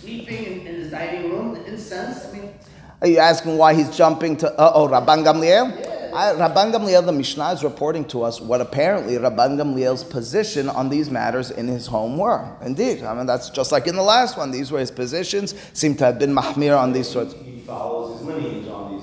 Sleeping 0.00 0.44
in, 0.44 0.66
in 0.66 0.74
his 0.76 0.90
dining 0.90 1.30
room, 1.30 1.54
the 1.54 1.64
incense, 1.66 2.26
I 2.26 2.32
mean. 2.32 2.54
Are 3.00 3.08
you 3.08 3.18
asking 3.18 3.56
why 3.56 3.74
he's 3.74 3.96
jumping 3.96 4.36
to, 4.38 4.52
uh, 4.58 4.72
oh, 4.74 4.88
Rabban 4.88 5.24
Gamliel? 5.24 5.80
Yeah. 5.80 5.98
I, 6.14 6.32
Rabban 6.32 6.72
Gamliel, 6.72 7.04
the 7.04 7.12
Mishnah 7.12 7.52
is 7.52 7.62
reporting 7.62 8.04
to 8.06 8.22
us 8.22 8.40
what 8.40 8.60
apparently 8.60 9.14
Rabban 9.14 9.56
Gamliel's 9.56 10.02
position 10.02 10.68
on 10.68 10.88
these 10.88 11.10
matters 11.10 11.50
in 11.50 11.68
his 11.68 11.86
home 11.86 12.16
were. 12.16 12.48
Indeed, 12.62 13.02
I 13.04 13.14
mean 13.14 13.26
that's 13.26 13.50
just 13.50 13.72
like 13.72 13.86
in 13.86 13.94
the 13.94 14.02
last 14.02 14.36
one. 14.38 14.50
These 14.50 14.72
were 14.72 14.80
his 14.80 14.90
positions. 14.90 15.54
Seem 15.74 15.94
to 15.96 16.06
have 16.06 16.18
been 16.18 16.34
mahmir 16.34 16.76
on 16.78 16.92
these 16.92 17.08
sorts. 17.08 17.34
He 17.34 17.60
follows 17.60 18.18
his 18.18 18.26
lineage 18.26 18.66
on 18.68 18.96
these 18.96 18.97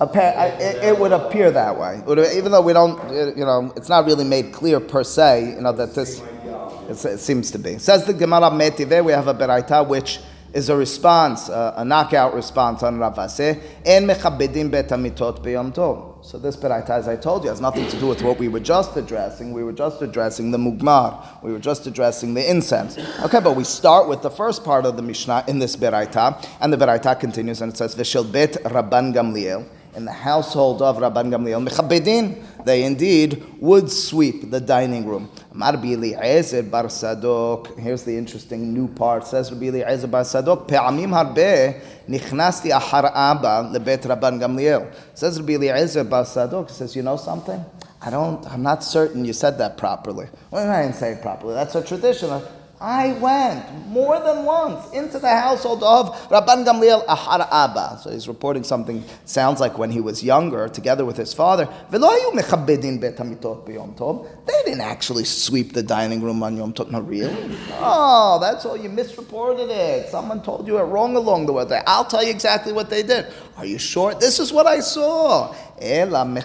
matters. 0.00 0.62
it, 0.62 0.84
it, 0.84 0.98
would 0.98 1.12
appear 1.12 1.50
that 1.50 1.78
way. 1.78 2.00
even 2.36 2.52
though 2.52 2.62
we 2.62 2.72
don't, 2.72 3.36
you 3.36 3.44
know, 3.44 3.72
it's 3.76 3.88
not 3.88 4.06
really 4.06 4.24
made 4.24 4.52
clear 4.52 4.80
per 4.80 5.04
se, 5.04 5.54
you 5.56 5.60
know, 5.60 5.72
that 5.72 5.94
this, 5.94 6.22
it 6.88 7.18
seems 7.18 7.50
to 7.50 7.58
be. 7.58 7.78
Says 7.78 8.04
the 8.04 8.14
Gemara 8.14 8.50
Metive, 8.50 9.04
we 9.04 9.12
have 9.12 9.28
a 9.28 9.34
beraita 9.34 9.86
which 9.86 10.20
is 10.52 10.70
a 10.70 10.76
response, 10.76 11.50
uh, 11.50 11.74
a 11.76 11.84
knockout 11.84 12.34
response 12.34 12.82
on 12.82 12.98
Ravase. 12.98 13.60
En 13.84 14.06
mechabedim 14.06 14.70
bet 14.70 14.88
amitot 14.88 15.42
tov. 15.74 16.24
So 16.24 16.38
this 16.38 16.56
beraita, 16.56 16.90
as 16.90 17.06
I 17.06 17.16
told 17.16 17.44
you, 17.44 17.50
has 17.50 17.60
nothing 17.60 17.86
to 17.88 17.98
do 17.98 18.06
with 18.06 18.22
what 18.22 18.38
we 18.38 18.48
were 18.48 18.60
just 18.60 18.96
addressing. 18.96 19.52
We 19.52 19.62
were 19.62 19.72
just 19.72 20.00
addressing 20.00 20.50
the 20.50 20.58
mugmar. 20.58 21.42
We 21.42 21.52
were 21.52 21.58
just 21.58 21.86
addressing 21.86 22.34
the 22.34 22.50
incense. 22.50 22.98
Okay, 23.20 23.40
but 23.40 23.56
we 23.56 23.64
start 23.64 24.08
with 24.08 24.22
the 24.22 24.30
first 24.30 24.64
part 24.64 24.86
of 24.86 24.96
the 24.96 25.02
Mishnah 25.02 25.44
in 25.48 25.58
this 25.58 25.76
beraita, 25.76 26.44
and 26.60 26.72
the 26.72 26.76
beraita 26.76 27.18
continues 27.20 27.60
and 27.60 27.72
it 27.72 27.76
says, 27.76 27.94
"V'shel 27.94 28.30
bet 28.30 28.52
Rabban 28.64 29.14
Gamliel." 29.14 29.66
In 29.98 30.04
the 30.04 30.12
household 30.12 30.80
of 30.80 30.98
Rabban 30.98 31.28
Gamliel, 31.28 31.68
mechabedin 31.68 32.64
they 32.64 32.84
indeed 32.84 33.44
would 33.58 33.90
sweep 33.90 34.48
the 34.48 34.60
dining 34.60 35.04
room. 35.04 35.28
Amar 35.50 35.74
Eliezer 35.74 36.62
bar 36.62 36.84
Sadok. 36.84 37.76
Here's 37.76 38.04
the 38.04 38.16
interesting 38.16 38.72
new 38.72 38.86
part. 38.86 39.26
Says 39.26 39.50
Rabbi 39.50 39.66
Eliezer 39.66 40.06
bar 40.06 40.22
Sadok, 40.22 40.68
Pe'amim 40.68 41.10
harbe 41.10 41.80
nichnasti 42.08 42.70
ahar 42.70 43.10
abba 43.12 43.76
lebet 43.76 44.02
Rabban 44.02 44.38
Gamliel. 44.38 44.94
Says 45.14 45.40
Rabbi 45.40 45.54
Eliezer 45.54 46.04
bar 46.04 46.22
Sadok, 46.22 46.70
says, 46.70 46.94
you 46.94 47.02
know 47.02 47.16
something? 47.16 47.60
I 48.00 48.10
don't, 48.10 48.46
I'm 48.46 48.62
not 48.62 48.84
certain 48.84 49.24
you 49.24 49.32
said 49.32 49.58
that 49.58 49.76
properly. 49.76 50.28
Well, 50.52 50.70
I 50.70 50.82
didn't 50.82 50.94
say 50.94 51.14
it 51.14 51.22
properly. 51.22 51.54
That's 51.54 51.74
a 51.74 51.82
tradition. 51.82 52.40
I 52.80 53.12
went 53.14 53.88
more 53.88 54.20
than 54.20 54.44
once 54.44 54.92
into 54.92 55.18
the 55.18 55.28
household 55.28 55.82
of 55.82 56.14
Rabban 56.28 56.64
Gamliel 56.64 57.04
Ahar 57.06 57.48
Abba. 57.50 57.98
So 58.00 58.10
he's 58.10 58.28
reporting 58.28 58.62
something 58.62 59.02
sounds 59.24 59.58
like 59.58 59.76
when 59.78 59.90
he 59.90 60.00
was 60.00 60.22
younger, 60.22 60.68
together 60.68 61.04
with 61.04 61.16
his 61.16 61.34
father. 61.34 61.68
They 61.90 61.98
didn't 64.64 64.80
actually 64.80 65.24
sweep 65.24 65.72
the 65.72 65.82
dining 65.82 66.22
room 66.22 66.40
on 66.44 66.56
Yom 66.56 66.72
Tov. 66.72 66.90
No, 66.92 67.00
really? 67.00 67.56
Oh, 67.80 68.38
that's 68.40 68.64
all. 68.64 68.76
You 68.76 68.88
misreported 68.90 69.70
it. 69.70 70.08
Someone 70.10 70.40
told 70.42 70.68
you 70.68 70.78
it 70.78 70.82
wrong 70.82 71.16
along 71.16 71.46
the 71.46 71.52
way. 71.52 71.66
I'll 71.86 72.04
tell 72.04 72.22
you 72.22 72.30
exactly 72.30 72.72
what 72.72 72.90
they 72.90 73.02
did. 73.02 73.26
Are 73.56 73.66
you 73.66 73.78
sure? 73.78 74.14
This 74.14 74.38
is 74.38 74.52
what 74.52 74.66
I 74.68 74.78
saw. 74.80 75.52
Yom 75.80 76.36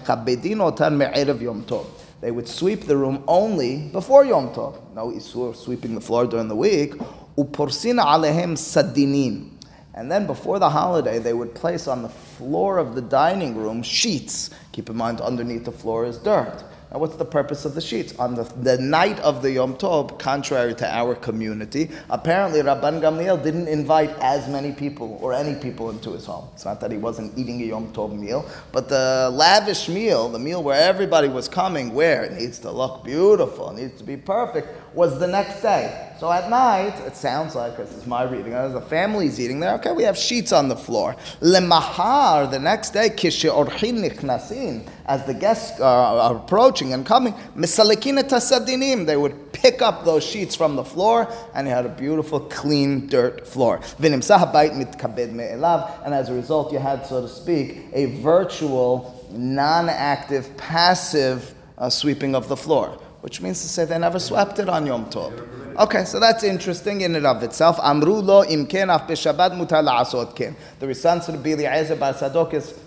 Tov 1.66 2.03
they 2.24 2.32
would 2.32 2.48
sweep 2.48 2.86
the 2.86 2.96
room 2.96 3.22
only 3.28 3.90
before 3.90 4.24
Yom 4.24 4.54
Tov. 4.54 4.80
No 4.96 5.12
isur 5.12 5.54
sweeping 5.54 5.94
the 5.94 6.00
floor 6.00 6.26
during 6.26 6.48
the 6.48 6.56
week. 6.56 6.94
Uporsina 7.38 8.02
alehem 8.06 8.54
sadinin. 8.54 9.50
And 9.94 10.10
then 10.10 10.26
before 10.26 10.58
the 10.58 10.70
holiday, 10.70 11.20
they 11.20 11.34
would 11.34 11.54
place 11.54 11.86
on 11.86 12.02
the 12.02 12.08
floor 12.08 12.78
of 12.78 12.96
the 12.96 13.02
dining 13.02 13.58
room 13.58 13.84
sheets. 13.84 14.52
Keep 14.72 14.90
in 14.90 14.96
mind, 14.96 15.20
underneath 15.20 15.66
the 15.66 15.74
floor 15.74 16.06
is 16.06 16.18
dirt. 16.18 16.64
Now, 16.94 17.00
what's 17.00 17.16
the 17.16 17.26
purpose 17.26 17.66
of 17.66 17.74
the 17.74 17.82
sheets? 17.82 18.14
On 18.20 18.36
the, 18.36 18.44
the 18.44 18.78
night 18.78 19.20
of 19.22 19.42
the 19.42 19.52
Yom 19.54 19.76
Tov, 19.78 20.20
contrary 20.20 20.76
to 20.76 20.88
our 20.88 21.16
community, 21.16 21.90
apparently 22.12 22.62
Rabban 22.62 23.02
Gamliel 23.02 23.42
didn't 23.44 23.68
invite 23.68 24.12
as 24.20 24.48
many 24.48 24.72
people 24.72 25.18
or 25.20 25.34
any 25.34 25.60
people 25.60 25.90
into 25.90 26.12
his 26.12 26.26
home. 26.28 26.50
It's 26.54 26.66
not 26.66 26.80
that 26.82 26.92
he 26.92 26.98
wasn't 26.98 27.36
eating 27.36 27.64
a 27.64 27.66
Yom 27.66 27.92
Tov 27.94 28.16
meal, 28.16 28.48
but 28.72 28.90
the 28.90 29.32
lavish 29.34 29.90
meal, 29.90 30.30
the 30.30 30.38
meal 30.38 30.62
where 30.62 30.80
everybody 30.80 31.28
was 31.28 31.48
coming, 31.48 31.96
where 31.96 32.24
it 32.26 32.34
needs 32.34 32.60
to 32.60 32.70
look 32.70 33.04
beautiful, 33.04 33.72
it 33.72 33.82
needs 33.82 33.98
to 33.98 34.04
be 34.04 34.16
perfect, 34.16 34.68
was 34.94 35.20
the 35.20 35.28
next 35.28 35.62
day. 35.62 36.10
So 36.20 36.32
at 36.32 36.50
night, 36.50 36.98
it 37.06 37.18
sounds 37.18 37.56
like, 37.56 37.76
this 37.76 37.92
is 37.92 38.08
my 38.08 38.24
reading, 38.24 38.54
as 38.54 38.74
the 38.74 38.82
family's 38.82 39.40
eating 39.40 39.60
there, 39.60 39.74
okay, 39.76 39.92
we 39.92 40.04
have 40.04 40.18
sheets 40.18 40.54
on 40.54 40.70
the 40.70 40.76
floor. 40.76 41.16
Lemahar, 41.42 42.50
the 42.50 42.60
next 42.60 42.92
day, 42.92 43.10
kishe 43.10 43.52
orchin 43.52 44.00
nichnasin, 44.00 44.88
as 45.06 45.26
the 45.26 45.34
guests 45.34 45.82
are 45.82 46.36
approaching 46.36 46.94
and 46.94 47.06
coming, 47.06 47.34
misalikin 47.58 48.22
tasadinim, 48.22 49.06
they 49.06 49.18
would 49.18 49.52
pick 49.52 49.82
up 49.82 50.06
those 50.06 50.24
sheets 50.24 50.56
from 50.56 50.76
the 50.76 50.86
floor, 50.86 51.28
and 51.56 51.68
you 51.68 51.74
had 51.74 51.86
a 51.86 51.90
beautiful, 51.90 52.40
clean 52.40 53.08
dirt 53.08 53.46
floor. 53.46 53.82
And 54.00 54.14
as 54.14 56.30
a 56.30 56.34
result, 56.34 56.72
you 56.72 56.80
had, 56.80 57.06
so 57.06 57.22
to 57.22 57.28
speak, 57.28 57.88
a 57.92 58.06
virtual, 58.22 59.28
non-active, 59.32 60.56
passive 60.56 61.54
uh, 61.78 61.90
sweeping 61.90 62.36
of 62.36 62.48
the 62.48 62.56
floor 62.56 62.98
which 63.24 63.40
means 63.40 63.62
to 63.62 63.70
say 63.70 63.86
they 63.86 63.98
never 63.98 64.20
swept 64.20 64.60
it 64.60 64.68
on 64.68 64.86
Yom 64.86 65.06
Tov. 65.06 65.32
Okay, 65.78 66.04
so 66.04 66.20
that's 66.20 66.44
interesting 66.44 67.00
in 67.00 67.16
and 67.16 67.26
of 67.26 67.42
itself. 67.42 67.80
Amru 67.82 68.16
lo 68.16 68.44
imken 68.44 68.94
af 68.94 69.08
b'Shabbat 69.08 69.52
mutar 69.52 69.82
la'asot 69.82 70.36
ken. 70.36 70.58
The 70.80 70.88
response 70.88 71.28
to 71.28 71.32
Rabbi 71.32 71.52
Eliezer 71.52 71.96
bar 71.96 72.12
Sadok 72.12 72.54
is 72.54 72.78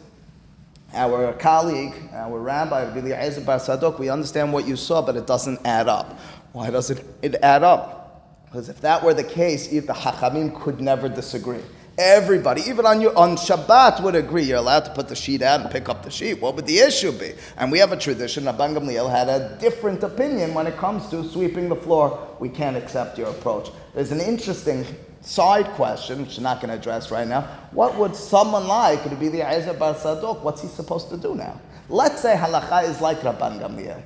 our 0.92 1.32
colleague, 1.32 1.94
our 2.12 2.38
rabbi, 2.38 2.84
Rabbi 2.84 2.98
Eliezer 2.98 3.40
bar 3.40 3.56
Sadok, 3.56 3.98
we 3.98 4.10
understand 4.10 4.52
what 4.52 4.68
you 4.68 4.76
saw, 4.76 5.00
but 5.00 5.16
it 5.16 5.26
doesn't 5.26 5.58
add 5.64 5.88
up. 5.88 6.18
Why 6.52 6.68
doesn't 6.68 7.02
it 7.22 7.36
add 7.36 7.62
up? 7.62 8.44
Because 8.44 8.68
if 8.68 8.82
that 8.82 9.02
were 9.02 9.14
the 9.14 9.24
case, 9.24 9.68
the 9.68 9.80
Hachamim 9.80 10.60
could 10.60 10.82
never 10.82 11.08
disagree. 11.08 11.62
Everybody, 11.98 12.60
even 12.68 12.84
on 12.84 13.00
your 13.00 13.16
on 13.16 13.36
Shabbat, 13.36 14.02
would 14.02 14.14
agree 14.14 14.42
you're 14.42 14.58
allowed 14.58 14.84
to 14.84 14.92
put 14.92 15.08
the 15.08 15.16
sheet 15.16 15.40
out 15.40 15.62
and 15.62 15.70
pick 15.70 15.88
up 15.88 16.02
the 16.02 16.10
sheet. 16.10 16.42
What 16.42 16.54
would 16.54 16.66
the 16.66 16.78
issue 16.78 17.10
be? 17.10 17.32
And 17.56 17.72
we 17.72 17.78
have 17.78 17.90
a 17.90 17.96
tradition. 17.96 18.44
Rabban 18.44 18.76
Gamliel 18.76 19.10
had 19.10 19.30
a 19.30 19.56
different 19.58 20.02
opinion 20.02 20.52
when 20.52 20.66
it 20.66 20.76
comes 20.76 21.08
to 21.08 21.26
sweeping 21.26 21.70
the 21.70 21.76
floor. 21.76 22.36
We 22.38 22.50
can't 22.50 22.76
accept 22.76 23.16
your 23.16 23.30
approach. 23.30 23.70
There's 23.94 24.12
an 24.12 24.20
interesting 24.20 24.84
side 25.22 25.64
question, 25.68 26.20
which 26.20 26.36
I'm 26.36 26.42
not 26.42 26.60
going 26.60 26.68
to 26.68 26.76
address 26.78 27.10
right 27.10 27.26
now. 27.26 27.42
What 27.70 27.96
would 27.96 28.14
someone 28.14 28.68
like 28.68 29.02
to 29.04 29.16
be 29.16 29.28
the 29.28 29.40
Ezer 29.40 29.72
Bar 29.72 29.94
Sadok? 29.94 30.42
What's 30.42 30.60
he 30.60 30.68
supposed 30.68 31.08
to 31.08 31.16
do 31.16 31.34
now? 31.34 31.58
Let's 31.88 32.20
say 32.20 32.34
halacha 32.34 32.90
is 32.90 33.00
like 33.00 33.20
Rabban 33.20 33.58
Gamliel. 33.58 34.02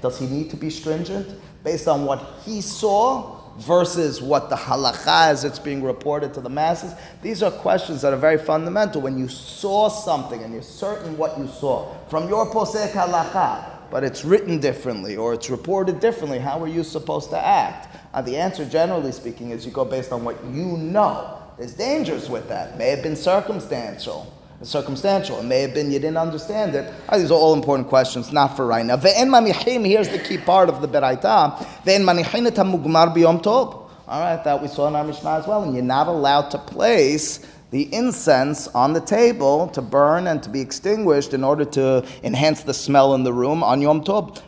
Does 0.00 0.18
he 0.18 0.26
need 0.26 0.48
to 0.48 0.56
be 0.56 0.70
stringent 0.70 1.38
based 1.62 1.86
on 1.86 2.06
what 2.06 2.40
he 2.46 2.62
saw? 2.62 3.35
Versus 3.58 4.20
what 4.20 4.50
the 4.50 4.56
halacha 4.56 5.32
is 5.32 5.44
it's 5.44 5.58
being 5.58 5.82
reported 5.82 6.34
to 6.34 6.40
the 6.40 6.48
masses? 6.48 6.94
These 7.22 7.42
are 7.42 7.50
questions 7.50 8.02
that 8.02 8.12
are 8.12 8.18
very 8.18 8.38
fundamental. 8.38 9.00
When 9.00 9.18
you 9.18 9.28
saw 9.28 9.88
something 9.88 10.42
and 10.42 10.52
you're 10.52 10.62
certain 10.62 11.16
what 11.16 11.38
you 11.38 11.48
saw 11.48 11.94
from 12.08 12.28
your 12.28 12.46
posek 12.46 12.90
halacha, 12.92 13.72
but 13.90 14.04
it's 14.04 14.24
written 14.24 14.60
differently 14.60 15.16
or 15.16 15.32
it's 15.34 15.48
reported 15.48 16.00
differently, 16.00 16.38
how 16.38 16.62
are 16.62 16.68
you 16.68 16.84
supposed 16.84 17.30
to 17.30 17.38
act? 17.38 17.96
Uh, 18.12 18.22
the 18.22 18.36
answer, 18.36 18.64
generally 18.64 19.12
speaking, 19.12 19.50
is 19.50 19.64
you 19.64 19.72
go 19.72 19.84
based 19.84 20.12
on 20.12 20.24
what 20.24 20.42
you 20.44 20.64
know. 20.76 21.42
There's 21.58 21.74
dangers 21.74 22.28
with 22.28 22.48
that. 22.48 22.76
May 22.76 22.90
have 22.90 23.02
been 23.02 23.16
circumstantial 23.16 24.32
circumstantial. 24.62 25.38
It 25.38 25.44
may 25.44 25.60
have 25.62 25.74
been 25.74 25.90
you 25.90 25.98
didn't 25.98 26.16
understand 26.16 26.74
it. 26.74 26.92
Uh, 27.08 27.18
these 27.18 27.30
are 27.30 27.34
all 27.34 27.54
important 27.54 27.88
questions, 27.88 28.32
not 28.32 28.56
for 28.56 28.66
right 28.66 28.84
now. 28.84 28.96
Here's 28.96 30.08
the 30.08 30.18
key 30.18 30.38
part 30.38 30.68
of 30.68 30.80
the 30.80 30.88
beraita. 30.88 31.58
All 34.08 34.20
right, 34.20 34.42
that 34.44 34.62
we 34.62 34.68
saw 34.68 34.86
in 34.86 34.94
our 34.94 35.02
Mishnah 35.02 35.30
as 35.30 35.46
well. 35.48 35.64
And 35.64 35.74
you're 35.74 35.82
not 35.82 36.06
allowed 36.06 36.50
to 36.52 36.58
place 36.58 37.44
the 37.70 37.92
incense 37.92 38.68
on 38.68 38.92
the 38.92 39.00
table 39.00 39.66
to 39.68 39.82
burn 39.82 40.28
and 40.28 40.42
to 40.42 40.48
be 40.48 40.60
extinguished 40.60 41.34
in 41.34 41.42
order 41.42 41.64
to 41.64 42.06
enhance 42.22 42.62
the 42.62 42.72
smell 42.72 43.14
in 43.14 43.24
the 43.24 43.32
room 43.32 43.62
on 43.64 43.82
Yom 43.82 44.04
Tov. 44.04 44.40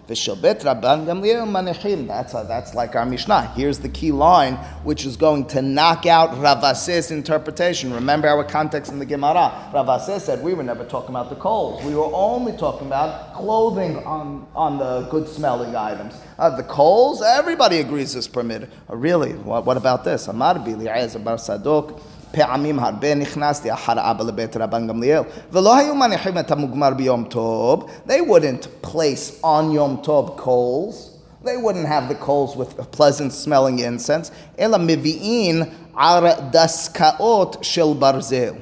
That's, 2.06 2.34
a, 2.34 2.44
that's 2.46 2.74
like 2.74 2.94
our 2.94 3.04
Mishnah. 3.04 3.52
Here's 3.56 3.80
the 3.80 3.88
key 3.88 4.12
line, 4.12 4.54
which 4.84 5.04
is 5.04 5.16
going 5.16 5.46
to 5.48 5.62
knock 5.62 6.06
out 6.06 6.30
Ravas's 6.30 7.10
interpretation. 7.10 7.92
Remember 7.92 8.28
our 8.28 8.44
context 8.44 8.92
in 8.92 9.00
the 9.00 9.06
Gemara. 9.06 9.70
Ravase 9.72 10.20
said 10.20 10.42
we 10.42 10.54
were 10.54 10.62
never 10.62 10.84
talking 10.84 11.10
about 11.10 11.28
the 11.28 11.36
coals. 11.36 11.82
We 11.84 11.94
were 11.94 12.10
only 12.12 12.56
talking 12.56 12.86
about 12.86 13.34
clothing 13.34 13.96
on, 14.04 14.46
on 14.54 14.78
the 14.78 15.08
good 15.10 15.28
smelling 15.28 15.74
items. 15.74 16.14
Uh, 16.38 16.54
the 16.56 16.62
coals, 16.62 17.20
everybody 17.20 17.78
agrees 17.78 18.14
is 18.14 18.28
permitted. 18.28 18.70
Uh, 18.88 18.96
really, 18.96 19.32
what, 19.32 19.64
what 19.64 19.76
about 19.76 20.04
this? 20.04 20.28
Amar 20.28 20.54
bar 20.54 21.36
Sadok. 21.36 22.00
פעמים 22.31 22.79
הרבה 22.79 23.15
נכנסתי 23.15 23.73
אחר 23.73 23.93
אבא 24.11 24.23
לבית 24.23 24.57
רבן 24.57 24.87
גמליאל, 24.87 25.21
ולא 25.51 25.75
היו 25.75 25.95
מניחים 25.95 26.37
את 26.37 26.51
המוגמר 26.51 26.89
ביום 26.89 27.23
טוב, 27.23 27.85
they 28.07 28.11
wouldn't 28.11 28.87
place 28.87 29.43
on 29.43 29.73
יום 29.73 29.97
טוב 30.01 30.39
coals, 30.39 31.13
they 31.45 31.57
wouldn't 31.57 31.87
have 31.87 32.09
the 32.09 32.25
coals 32.25 32.55
with 32.55 32.79
a 32.79 32.97
pleasant 32.97 33.31
smelling 33.45 33.79
incense, 33.79 34.31
אלא 34.59 34.77
מביאים 34.79 35.61
ארדסקאות 35.97 37.57
של 37.61 37.93
ברזל. 37.99 38.53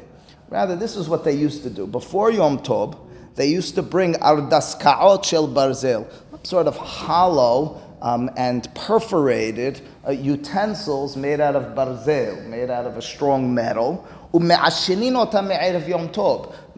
Rather, 0.52 0.76
this 0.76 0.98
is 0.98 1.08
what 1.08 1.24
they 1.24 1.32
used 1.32 1.64
to 1.64 1.70
do. 1.70 1.88
Before 1.88 2.30
Yom 2.30 2.60
Tov, 2.60 2.98
they 3.36 3.48
used 3.48 3.74
to 3.76 3.82
bring 3.82 4.16
ardaskaot 4.16 5.24
shel 5.24 5.48
barzel, 5.48 6.06
sort 6.44 6.68
of 6.68 6.76
hollow 6.76 7.82
um, 8.02 8.30
and 8.36 8.68
perforated 8.76 9.80
uh, 10.07 10.13
utensils 10.13 11.17
made 11.17 11.41
out 11.41 11.57
of 11.57 11.75
barzel, 11.75 12.47
made 12.47 12.71
out 12.71 12.87
of 12.87 12.97
a 12.97 13.03
strong 13.03 13.53
metal. 13.53 14.07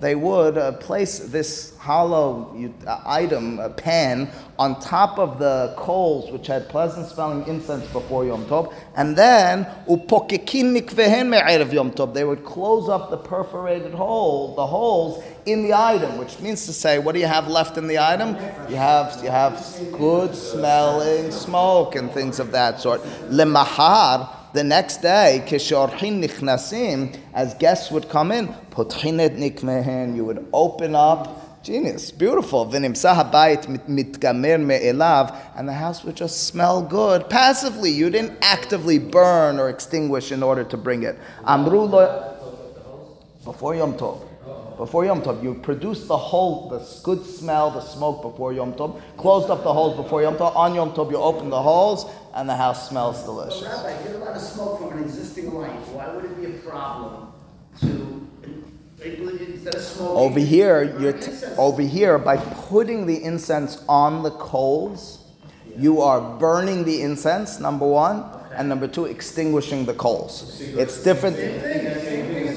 They 0.01 0.15
would 0.15 0.57
uh, 0.57 0.73
place 0.73 1.19
this 1.19 1.77
hollow 1.79 2.55
uh, 2.87 3.01
item, 3.05 3.59
a 3.59 3.69
pan, 3.69 4.31
on 4.57 4.79
top 4.81 5.19
of 5.19 5.41
the 5.41 5.75
coals, 5.77 6.31
which 6.31 6.47
had 6.47 6.69
pleasant 6.69 7.09
smelling 7.09 7.47
incense 7.49 7.85
before 7.89 8.25
Yom 8.25 8.45
Tov, 8.47 8.73
and 8.97 9.17
then 9.17 9.67
They 12.15 12.25
would 12.25 12.45
close 12.45 12.89
up 12.89 13.11
the 13.11 13.17
perforated 13.17 13.93
hole, 13.93 14.55
the 14.55 14.67
holes 14.67 15.25
in 15.47 15.63
the 15.65 15.75
item, 15.75 16.19
which 16.19 16.39
means 16.41 16.67
to 16.67 16.73
say, 16.73 16.99
what 17.01 17.13
do 17.15 17.21
you 17.21 17.27
have 17.27 17.49
left 17.49 17.77
in 17.77 17.89
the 17.89 17.99
item? 17.99 18.37
You 18.69 18.77
have 18.77 19.19
you 19.25 19.31
have 19.31 19.59
good 19.93 20.35
smelling 20.35 21.33
smoke 21.33 21.97
and 21.97 22.11
things 22.13 22.39
of 22.39 22.53
that 22.53 22.81
sort. 22.81 23.01
The 24.59 24.65
next 24.65 24.97
day, 24.97 25.41
kishorhin 25.47 26.21
nichnasim, 26.21 27.17
as 27.33 27.55
guests 27.55 27.93
would 27.93 28.09
come 28.09 28.33
in, 28.33 28.49
potchinet 28.71 29.39
nikmehen, 29.39 30.17
you 30.17 30.25
would 30.25 30.45
open 30.53 30.97
up, 30.97 31.63
genius, 31.63 32.11
beautiful, 32.11 32.67
v'nimsa 32.67 33.15
habayit 33.15 33.67
mitgamer 33.87 34.61
me'elav, 34.61 35.33
and 35.55 35.69
the 35.69 35.73
house 35.73 36.03
would 36.03 36.17
just 36.17 36.49
smell 36.49 36.83
good, 36.83 37.31
passively, 37.31 37.93
you 37.93 38.11
didn't 38.11 38.37
actively 38.43 38.99
burn 38.99 39.61
or 39.61 39.69
extinguish 39.69 40.33
in 40.33 40.43
order 40.43 40.65
to 40.65 40.77
bring 40.77 41.05
it. 41.05 41.17
Amru 41.47 41.87
before 43.45 43.77
Yom 43.77 43.95
Tov. 43.95 44.28
Before 44.79 45.05
Yom 45.05 45.21
Tov. 45.21 45.43
You 45.43 45.55
produce 45.55 46.07
the 46.07 46.17
whole, 46.17 46.71
the 46.71 46.79
good 47.03 47.27
smell, 47.27 47.71
the 47.71 47.83
smoke 47.83 48.23
before 48.23 48.55
Yom 48.55 48.73
Tov. 48.73 49.03
Closed 49.19 49.51
up 49.51 49.63
the 49.65 49.73
holes 49.73 49.97
before 49.97 50.23
Yom 50.23 50.37
Tov. 50.37 50.57
On 50.57 50.75
Yom 50.75 50.93
Tov, 50.93 51.11
you 51.11 51.19
open 51.19 51.51
the 51.51 51.61
holes, 51.61 52.07
and 52.35 52.49
the 52.49 52.57
house 52.57 52.89
smells 52.89 53.23
delicious. 53.25 53.61
But. 53.61 53.85
Rabbi, 53.85 54.03
get 54.05 54.15
a 54.15 54.19
lot 54.19 54.37
of 54.37 54.41
smoke 54.41 54.79
from 54.79 54.97
an 54.97 55.05
existing 55.05 55.53
light. 55.53 55.71
Why 55.89 56.15
would 56.15 56.25
it 56.25 56.41
be 56.41 56.47
a 56.47 56.59
problem 56.61 57.33
to, 57.81 58.27
smoking? 59.81 60.17
Over 60.17 60.41
here, 60.41 60.99
you're 60.99 61.13
t- 61.13 61.33
over 61.57 61.83
here 61.83 62.19
by 62.19 62.37
putting 62.37 63.07
the 63.07 63.23
incense 63.23 63.85
on 63.89 64.23
the 64.23 64.31
coals, 64.31 65.25
you 65.77 66.01
are 66.01 66.21
burning 66.39 66.85
the 66.85 67.03
incense. 67.03 67.61
Number 67.61 67.87
one, 67.87 68.25
and 68.57 68.69
number 68.69 68.89
two, 68.89 69.05
extinguishing 69.05 69.85
the 69.85 69.95
coals. 69.95 70.61
It's 70.61 71.03
different. 71.05 71.37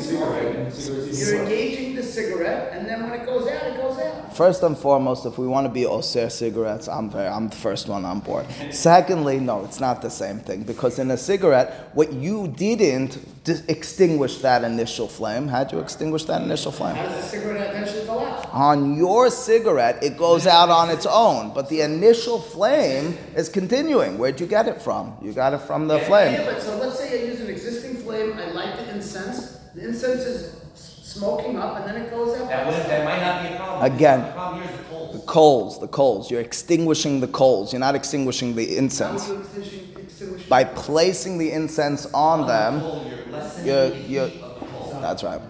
Same 0.02 0.20
thing, 0.20 0.72
same 0.72 0.96
thing 0.96 1.08
in 1.08 1.14
smoking. 1.14 1.16
You're 1.20 1.44
engaging 1.44 1.96
the 1.96 2.04
cigarette, 2.04 2.74
and 2.74 2.88
then 2.88 3.04
when 3.10 3.20
it 3.20 3.26
goes 3.26 3.48
out, 3.48 3.64
it 3.68 3.78
goes 3.78 3.98
out. 4.00 4.36
First 4.36 4.64
and 4.64 4.78
foremost, 4.78 5.26
if 5.26 5.38
we 5.38 5.46
want 5.48 5.66
to 5.68 5.72
be 5.72 5.82
osir 5.84 6.32
cigarettes, 6.32 6.88
I'm 6.88 7.10
very, 7.10 7.28
I'm 7.28 7.50
the 7.50 7.56
first 7.56 7.88
one 7.88 8.06
on 8.06 8.20
board. 8.22 8.46
Secondly, 8.72 9.40
no, 9.40 9.64
it's 9.66 9.80
not 9.80 10.02
the 10.02 10.10
same 10.10 10.40
thing 10.40 10.64
because 10.64 11.00
in 11.00 11.12
a 11.12 11.18
cigarette, 11.18 11.90
what 11.94 12.14
you 12.14 12.48
didn't 12.48 13.20
dis- 13.44 13.64
extinguish 13.68 14.38
that 14.40 14.64
initial 14.64 15.08
flame. 15.08 15.48
How'd 15.50 15.72
you 15.74 15.80
extinguish 15.80 16.24
that 16.26 16.42
initial 16.42 16.72
flame? 16.72 16.96
How 16.96 17.04
does 17.08 17.24
the 17.24 17.38
cigarette 17.38 17.76
eventually 17.76 18.06
go 18.06 18.26
out? 18.26 18.48
On 18.54 18.96
your 18.98 19.30
cigarette, 19.30 20.02
it 20.04 20.18
goes 20.18 20.48
out 20.48 20.70
on 20.70 20.90
its 20.90 21.06
own, 21.06 21.54
but 21.54 21.68
the 21.70 21.82
initial 21.82 22.40
flame 22.40 23.18
is 23.36 23.50
continuing. 23.50 24.18
Where'd 24.18 24.40
you 24.40 24.48
get 24.48 24.68
it 24.68 24.82
from? 24.82 25.14
You 25.22 25.34
got 25.34 25.54
it 25.54 25.60
from 25.62 25.88
the 25.88 25.98
Yeah, 25.98 26.08
flame. 26.08 26.42
but 26.46 26.62
so 26.62 26.78
let's 26.78 26.98
say 26.98 27.22
I 27.22 27.26
use 27.28 27.42
an 27.42 27.50
existing 27.50 27.96
flame, 27.98 28.34
I 28.38 28.52
light 28.52 28.78
the 28.78 28.90
incense, 28.96 29.58
the 29.82 29.88
incense 29.90 30.22
is 30.22 30.56
smoking 30.72 31.58
up, 31.58 31.78
and 31.78 31.86
then 31.88 32.02
it 32.04 32.10
goes 32.12 32.40
out. 32.40 32.48
That 32.50 32.66
wouldn't, 32.68 32.88
that 32.88 33.04
might 33.06 33.20
not 33.22 33.42
be 33.50 33.54
a 33.54 33.58
problem. 33.58 33.92
Again. 33.94 34.22
The 34.22 34.32
problem 34.32 34.62
here 34.62 34.72
is 34.72 34.78
the 34.78 34.84
The 34.84 34.90
coals. 35.20 35.26
coals, 35.26 35.80
the 35.80 35.88
coals. 35.88 36.32
You're 36.32 36.42
extinguishing 36.42 37.20
the 37.20 37.28
coals. 37.28 37.74
You're 37.74 37.80
not 37.80 37.96
extinguishing 37.96 38.56
the 38.56 38.66
How 38.68 38.78
incense. 38.78 39.28
would 39.28 39.38
you 39.38 39.44
extinguish- 39.44 39.98
extinguish? 39.98 40.48
By 40.48 40.64
placing 40.64 41.38
the 41.38 41.52
incense 41.52 42.06
on 42.14 42.48
them, 42.48 42.80
Coal, 42.82 43.06
you're 43.06 43.66
you're, 43.66 43.90
the 43.90 43.98
you're, 44.08 44.28
the 44.28 44.40
coal. 44.40 45.00
that's 45.02 45.24
right. 45.24 45.42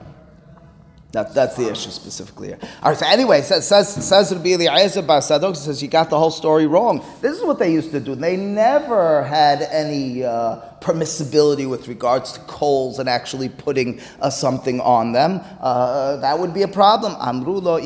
That, 1.11 1.33
that's 1.33 1.57
the 1.57 1.69
issue 1.69 1.89
specifically 1.89 2.49
here. 2.49 2.59
All 2.81 2.91
right. 2.91 2.97
So 2.97 3.05
anyway, 3.05 3.41
says 3.41 3.67
says 3.67 3.93
says 4.07 4.33
Rabbi 4.33 4.51
Eliezer 4.51 5.01
Bar 5.01 5.19
Sadok 5.19 5.57
says 5.57 5.81
you 5.83 5.89
got 5.89 6.09
the 6.09 6.17
whole 6.17 6.31
story 6.31 6.67
wrong. 6.67 7.03
This 7.21 7.37
is 7.37 7.43
what 7.43 7.59
they 7.59 7.73
used 7.73 7.91
to 7.91 7.99
do. 7.99 8.15
They 8.15 8.37
never 8.37 9.23
had 9.23 9.61
any 9.63 10.23
uh, 10.23 10.61
permissibility 10.79 11.69
with 11.69 11.89
regards 11.89 12.31
to 12.33 12.39
coals 12.41 12.97
and 12.99 13.09
actually 13.09 13.49
putting 13.49 13.99
uh, 14.21 14.29
something 14.29 14.79
on 14.79 15.11
them. 15.11 15.41
Uh, 15.59 16.15
that 16.17 16.39
would 16.39 16.53
be 16.53 16.61
a 16.61 16.67
problem. 16.67 17.13
Amrulo. 17.15 17.81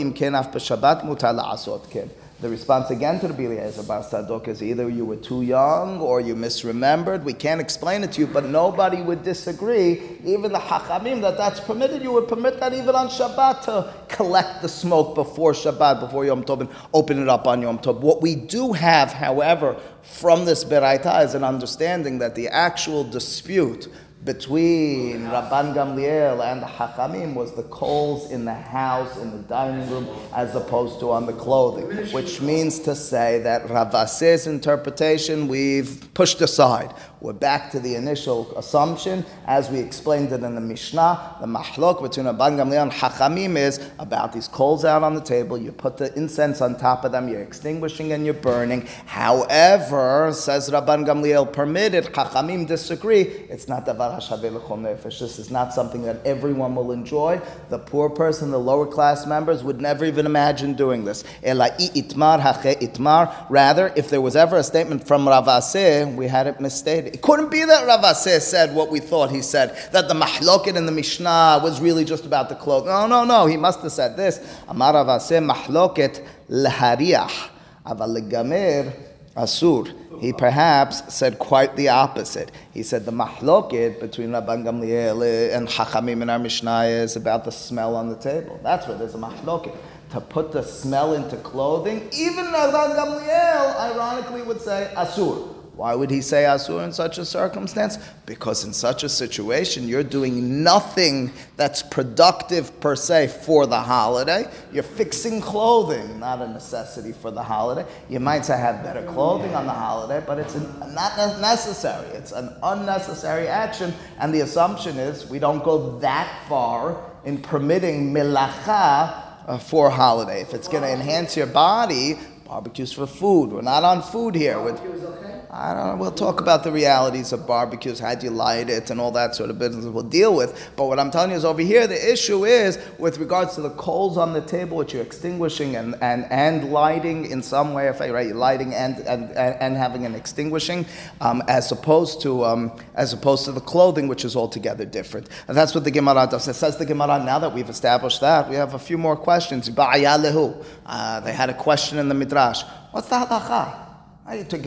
The 2.41 2.49
response 2.49 2.89
again 2.89 3.21
to 3.21 3.29
the 3.29 3.45
Eliezer 3.45 3.83
Bar 3.83 4.01
Sadok 4.03 4.49
is 4.49 4.61
either 4.61 4.89
you 4.89 5.05
were 5.05 5.15
too 5.15 5.41
young 5.41 6.01
or 6.01 6.19
you 6.19 6.35
misremembered. 6.35 7.23
We 7.23 7.31
can't 7.31 7.61
explain 7.61 8.03
it 8.03 8.11
to 8.13 8.21
you, 8.21 8.27
but 8.27 8.43
nobody 8.43 9.01
would 9.01 9.23
disagree. 9.23 10.19
Even 10.25 10.51
the 10.51 10.59
Hachamim 10.59 11.21
that 11.21 11.37
that's 11.37 11.61
permitted, 11.61 12.03
you 12.03 12.11
would 12.11 12.27
permit 12.27 12.59
that 12.59 12.73
even 12.73 12.93
on 12.93 13.07
Shabbat 13.07 13.61
to 13.63 13.93
collect 14.09 14.61
the 14.61 14.67
smoke 14.67 15.15
before 15.15 15.53
Shabbat, 15.53 16.01
before 16.01 16.25
Yom 16.25 16.43
Tov, 16.43 16.59
and 16.59 16.69
open 16.93 17.21
it 17.21 17.29
up 17.29 17.47
on 17.47 17.61
Yom 17.61 17.79
Tov. 17.79 18.01
What 18.01 18.21
we 18.21 18.35
do 18.35 18.73
have, 18.73 19.13
however, 19.13 19.79
from 20.01 20.43
this 20.43 20.65
Beraita 20.65 21.23
is 21.23 21.35
an 21.35 21.45
understanding 21.45 22.19
that 22.19 22.35
the 22.35 22.49
actual 22.49 23.05
dispute 23.05 23.87
between 24.25 25.21
Rabban 25.21 25.75
Gamliel 25.75 26.43
and 26.43 26.61
the 26.61 26.65
Hachamim 26.65 27.35
was 27.35 27.53
the 27.53 27.63
coals 27.63 28.31
in 28.31 28.43
the 28.43 28.53
house, 28.53 29.17
in 29.17 29.31
the 29.31 29.43
dining 29.43 29.87
room, 29.89 30.07
as 30.35 30.55
opposed 30.55 30.99
to 31.01 31.11
on 31.11 31.27
the 31.27 31.33
clothing, 31.33 32.11
which 32.11 32.41
means 32.41 32.79
to 32.79 32.95
say 32.95 33.39
that 33.39 33.69
Ravas's 33.69 34.47
interpretation 34.47 35.47
we've 35.47 36.09
pushed 36.15 36.41
aside. 36.41 36.91
We're 37.25 37.33
back 37.33 37.71
to 37.71 37.79
the 37.79 37.95
initial 37.95 38.55
assumption, 38.55 39.25
as 39.47 39.71
we 39.71 39.79
explained 39.79 40.31
it 40.31 40.43
in 40.43 40.53
the 40.53 40.61
Mishnah. 40.61 41.37
The 41.41 41.47
mahlok 41.47 42.03
between 42.03 42.27
Rabban 42.27 42.55
Gamliel 42.55 42.83
and 42.83 42.91
Hachamim 42.91 43.57
is 43.57 43.79
about 43.97 44.31
these 44.31 44.47
coals 44.47 44.85
out 44.85 45.01
on 45.01 45.15
the 45.15 45.21
table. 45.21 45.57
You 45.57 45.71
put 45.71 45.97
the 45.97 46.13
incense 46.15 46.61
on 46.61 46.77
top 46.77 47.03
of 47.03 47.11
them. 47.11 47.27
You're 47.27 47.41
extinguishing 47.41 48.11
and 48.11 48.25
you're 48.25 48.35
burning. 48.35 48.87
However, 49.07 50.33
says 50.33 50.69
Rabban 50.69 51.07
Gamliel, 51.07 51.51
permitted. 51.51 52.13
Chachamim 52.13 52.67
disagree. 52.67 53.21
It's 53.21 53.67
not 53.67 53.87
davar 53.87 54.21
hashaveh. 54.21 55.01
This 55.01 55.39
is 55.39 55.49
not 55.49 55.73
something 55.73 56.03
that 56.03 56.23
everyone 56.27 56.75
will 56.75 56.91
enjoy. 56.91 57.41
The 57.69 57.79
poor 57.79 58.07
person, 58.07 58.51
the 58.51 58.59
lower 58.59 58.85
class 58.85 59.25
members, 59.25 59.63
would 59.63 59.81
never 59.81 60.05
even 60.05 60.27
imagine 60.27 60.75
doing 60.75 61.05
this. 61.05 61.23
Itmar 61.43 62.39
itmar. 62.39 63.49
Rather, 63.49 63.91
if 63.95 64.11
there 64.11 64.21
was 64.21 64.35
ever 64.35 64.57
a 64.57 64.63
statement 64.63 65.07
from 65.07 65.25
Ravaseh, 65.25 66.15
we 66.15 66.27
had 66.27 66.45
it 66.45 66.61
misstated. 66.61 67.14
It 67.15 67.21
couldn't 67.21 67.49
be 67.49 67.63
that 67.63 67.87
Rav 67.87 68.01
Ravaseh 68.01 68.41
said 68.41 68.75
what 68.75 68.89
we 68.89 68.99
thought 68.99 69.31
he 69.31 69.41
said, 69.41 69.73
that 69.93 70.09
the 70.09 70.13
mahloket 70.13 70.75
in 70.75 70.85
the 70.85 70.91
Mishnah 70.91 71.61
was 71.63 71.79
really 71.79 72.03
just 72.03 72.25
about 72.25 72.49
the 72.49 72.55
clothes. 72.55 72.87
No, 72.87 73.07
no, 73.07 73.23
no. 73.23 73.45
He 73.45 73.55
must 73.55 73.79
have 73.83 73.93
said 73.93 74.17
this. 74.17 74.45
Amar 74.67 74.93
Rav 74.93 75.07
Ravaseh 75.07 75.49
mahloket 75.49 76.27
lehariach. 76.49 77.51
Aval 77.85 78.19
legamer 78.19 78.93
asur. 79.33 79.93
He 80.19 80.33
perhaps 80.33 81.13
said 81.13 81.39
quite 81.39 81.77
the 81.77 81.87
opposite. 81.87 82.51
He 82.73 82.83
said 82.83 83.05
the 83.05 83.13
mahloket 83.13 84.01
between 84.01 84.31
Rabban 84.31 84.65
Gamliel 84.65 85.55
and 85.55 85.69
Chachamim 85.69 86.21
in 86.21 86.29
our 86.29 86.37
Mishnah 86.37 86.83
is 86.83 87.15
about 87.15 87.45
the 87.45 87.51
smell 87.53 87.95
on 87.95 88.09
the 88.09 88.17
table. 88.17 88.59
That's 88.61 88.89
where 88.89 88.97
there's 88.97 89.15
a 89.15 89.19
mahloket. 89.19 89.73
To 90.11 90.19
put 90.19 90.51
the 90.51 90.63
smell 90.63 91.13
into 91.13 91.37
clothing, 91.37 92.09
even 92.11 92.47
Rabban 92.47 92.93
Gamliel, 92.97 93.79
ironically, 93.79 94.41
would 94.41 94.59
say 94.59 94.91
asur. 94.97 95.54
Why 95.75 95.93
would 95.93 96.09
he 96.09 96.21
say 96.21 96.43
asur 96.43 96.85
in 96.85 96.93
such 96.93 97.17
a 97.17 97.25
circumstance? 97.25 97.97
Because 98.25 98.63
in 98.63 98.71
such 98.71 99.03
a 99.03 99.09
situation, 99.09 99.89
you're 99.89 100.03
doing 100.03 100.63
nothing 100.63 101.33
that's 101.57 101.83
productive 101.83 102.79
per 102.79 102.95
se 102.95 103.27
for 103.27 103.65
the 103.65 103.79
holiday. 103.79 104.49
You're 104.71 104.83
fixing 104.83 105.41
clothing, 105.41 106.17
not 106.17 106.41
a 106.41 106.47
necessity 106.47 107.11
for 107.11 107.29
the 107.29 107.43
holiday. 107.43 107.85
You 108.09 108.21
might 108.21 108.47
have 108.47 108.83
better 108.83 109.03
clothing 109.03 109.53
on 109.53 109.65
the 109.65 109.73
holiday, 109.73 110.23
but 110.25 110.39
it's 110.39 110.55
an, 110.55 110.63
not 110.93 111.41
necessary. 111.41 112.07
It's 112.09 112.31
an 112.31 112.55
unnecessary 112.63 113.49
action, 113.49 113.93
and 114.19 114.33
the 114.33 114.41
assumption 114.41 114.97
is 114.97 115.29
we 115.29 115.39
don't 115.39 115.63
go 115.63 115.99
that 115.99 116.45
far 116.47 117.03
in 117.25 117.41
permitting 117.41 118.13
milacha 118.13 119.23
uh, 119.47 119.57
for 119.57 119.89
holiday. 119.89 120.41
If 120.41 120.53
it's 120.53 120.69
going 120.69 120.83
to 120.83 120.91
enhance 120.91 121.35
your 121.35 121.47
body, 121.47 122.17
barbecues 122.45 122.93
for 122.93 123.07
food. 123.07 123.51
We're 123.51 123.61
not 123.61 123.83
on 123.83 124.01
food 124.01 124.35
here. 124.35 124.55
Okay? 124.55 125.24
I 125.51 125.73
don't 125.73 125.87
know. 125.87 125.95
We'll 125.95 126.11
talk 126.11 126.41
about 126.41 126.63
the 126.63 126.71
realities 126.71 127.31
of 127.31 127.47
barbecues, 127.47 127.99
how'd 127.99 128.23
you 128.23 128.29
light 128.29 128.69
it, 128.69 128.89
and 128.89 128.99
all 128.99 129.11
that 129.11 129.35
sort 129.35 129.49
of 129.49 129.59
business 129.59 129.85
we'll 129.85 130.03
deal 130.03 130.35
with. 130.35 130.71
But 130.75 130.85
what 130.85 130.99
I'm 130.99 131.11
telling 131.11 131.31
you 131.31 131.37
is 131.37 131.45
over 131.45 131.61
here, 131.61 131.87
the 131.87 132.11
issue 132.11 132.45
is 132.45 132.79
with 132.97 133.17
regards 133.17 133.55
to 133.55 133.61
the 133.61 133.69
coals 133.71 134.17
on 134.17 134.33
the 134.33 134.41
table, 134.41 134.77
which 134.77 134.93
you're 134.93 135.03
extinguishing 135.03 135.75
and, 135.75 135.95
and, 136.01 136.25
and 136.31 136.71
lighting 136.71 137.25
in 137.25 137.41
some 137.41 137.73
way, 137.73 137.87
if 137.87 138.01
I 138.01 138.09
right, 138.09 138.35
lighting 138.35 138.73
and, 138.73 138.99
and, 138.99 139.31
and, 139.31 139.75
having 139.75 140.05
an 140.05 140.15
extinguishing, 140.15 140.85
um, 141.21 141.43
as 141.47 141.71
opposed 141.71 142.21
to 142.21 142.45
um, 142.45 142.71
as 142.95 143.13
opposed 143.13 143.45
to 143.45 143.51
the 143.51 143.61
clothing, 143.61 144.07
which 144.07 144.25
is 144.25 144.35
altogether 144.35 144.85
different. 144.85 145.29
And 145.47 145.55
that's 145.55 145.75
what 145.75 145.83
the 145.83 145.91
Gemara 145.91 146.27
does. 146.29 146.47
It 146.47 146.53
says 146.55 146.77
the 146.77 146.85
Gemara, 146.85 147.23
now 147.23 147.39
that 147.39 147.53
we've 147.53 147.69
established 147.69 148.21
that, 148.21 148.49
we 148.49 148.55
have 148.55 148.73
a 148.73 148.79
few 148.79 148.97
more 148.97 149.15
questions. 149.15 149.69
Uh, 149.77 151.19
they 151.19 151.33
had 151.33 151.49
a 151.49 151.53
question 151.53 151.97
in 151.97 152.09
the 152.09 152.15
Midrash. 152.15 152.63
What's 152.91 153.09
the 153.09 153.15
halacha? 153.15 153.84
What's 154.27 154.47
the 154.49 154.57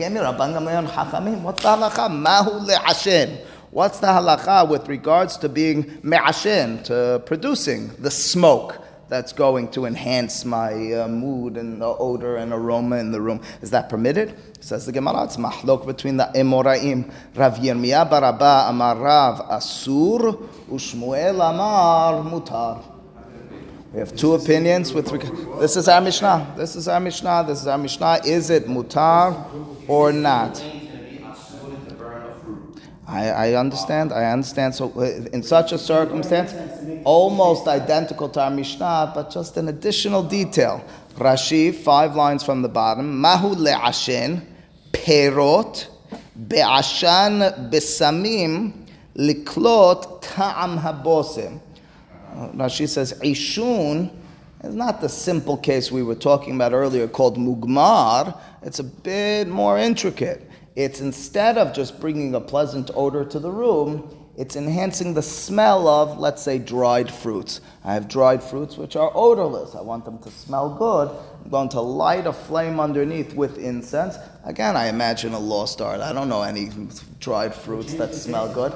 halacha? 4.07 4.69
With 4.69 4.87
regards 4.87 5.35
to 5.35 5.49
being 5.49 5.99
me'ashen, 6.01 6.81
to 6.85 7.21
producing 7.25 7.91
the 7.99 8.09
smoke 8.09 8.81
that's 9.09 9.33
going 9.33 9.67
to 9.71 9.85
enhance 9.85 10.45
my 10.45 10.93
uh, 10.93 11.09
mood 11.09 11.57
and 11.57 11.81
the 11.81 11.87
odor 11.87 12.37
and 12.37 12.53
aroma 12.53 12.99
in 12.99 13.11
the 13.11 13.19
room? 13.19 13.41
Is 13.61 13.71
that 13.71 13.89
permitted? 13.89 14.33
Says 14.61 14.85
the 14.85 14.93
Gemara, 14.93 15.25
it's 15.25 15.35
mahlok 15.35 15.85
between 15.85 16.15
the 16.15 16.31
Amoraim. 16.35 17.11
Rav 17.35 17.57
Yirmiyah 17.57 18.09
bar 18.09 18.23
Abba 18.23 18.67
amar 18.69 18.95
Rav 18.95 19.39
asur, 19.49 20.37
ushmuel 20.69 21.41
amar 21.49 22.23
mutar. 22.23 22.98
We 23.91 23.97
have 23.97 24.15
two 24.15 24.35
opinions 24.35 24.93
with 24.93 25.11
regard. 25.11 25.59
This 25.59 25.75
is 25.75 25.87
our 25.87 25.99
Mishnah. 25.99 26.53
This 26.55 26.75
is 26.75 26.87
our 26.87 26.99
Mishnah. 26.99 27.45
This 27.47 27.61
is 27.61 27.67
our 27.67 27.77
Mishnah. 27.77 28.19
Is 28.23 28.51
it 28.51 28.67
mutar 28.67 29.47
or 29.87 30.11
not? 30.11 30.63
I, 33.07 33.29
I 33.29 33.53
understand. 33.55 34.13
I 34.13 34.31
understand. 34.31 34.75
So, 34.75 34.91
uh, 34.95 35.27
in 35.33 35.41
such 35.41 35.71
a 35.71 35.79
circumstance, 35.79 36.53
almost 37.03 37.67
identical 37.67 38.29
to 38.29 38.41
our 38.41 38.51
Mishnah, 38.51 39.13
but 39.15 39.31
just 39.31 39.57
an 39.57 39.69
additional 39.69 40.21
detail. 40.21 40.85
Rashi, 41.15 41.73
five 41.73 42.15
lines 42.15 42.43
from 42.43 42.61
the 42.61 42.69
bottom. 42.69 43.19
Mahu 43.19 43.55
le'ashen, 43.55 44.45
perot, 44.91 45.87
be'ashan 46.47 47.71
besamim, 47.71 48.85
liklot 49.15 50.21
ta'am 50.21 50.77
habosim. 50.77 51.59
Rashi 52.39 52.87
says 52.87 53.13
Ishun 53.21 54.11
is 54.63 54.75
not 54.75 55.01
the 55.01 55.09
simple 55.09 55.57
case 55.57 55.91
we 55.91 56.03
were 56.03 56.15
talking 56.15 56.55
about 56.55 56.73
earlier 56.73 57.07
called 57.07 57.37
Mugmar. 57.37 58.39
It's 58.61 58.79
a 58.79 58.83
bit 58.83 59.47
more 59.47 59.77
intricate. 59.77 60.49
It's 60.75 61.01
instead 61.01 61.57
of 61.57 61.73
just 61.73 61.99
bringing 61.99 62.35
a 62.35 62.41
pleasant 62.41 62.91
odor 62.93 63.25
to 63.25 63.39
the 63.39 63.51
room, 63.51 64.15
it's 64.37 64.55
enhancing 64.55 65.13
the 65.13 65.21
smell 65.21 65.85
of, 65.89 66.17
let's 66.17 66.41
say, 66.41 66.59
dried 66.59 67.11
fruits. 67.11 67.59
I 67.83 67.93
have 67.93 68.07
dried 68.07 68.41
fruits 68.41 68.77
which 68.77 68.95
are 68.95 69.11
odorless. 69.13 69.75
I 69.75 69.81
want 69.81 70.05
them 70.05 70.17
to 70.19 70.31
smell 70.31 70.69
good. 70.75 71.09
I'm 71.43 71.51
going 71.51 71.67
to 71.69 71.81
light 71.81 72.25
a 72.25 72.31
flame 72.31 72.79
underneath 72.79 73.33
with 73.33 73.57
incense. 73.57 74.15
Again, 74.45 74.77
I 74.77 74.87
imagine 74.87 75.33
a 75.33 75.39
lost 75.39 75.81
art. 75.81 75.99
I 75.99 76.13
don't 76.13 76.29
know 76.29 76.43
any 76.43 76.69
dried 77.19 77.53
fruits 77.53 77.95
that 77.95 78.15
smell 78.15 78.53
good. 78.53 78.73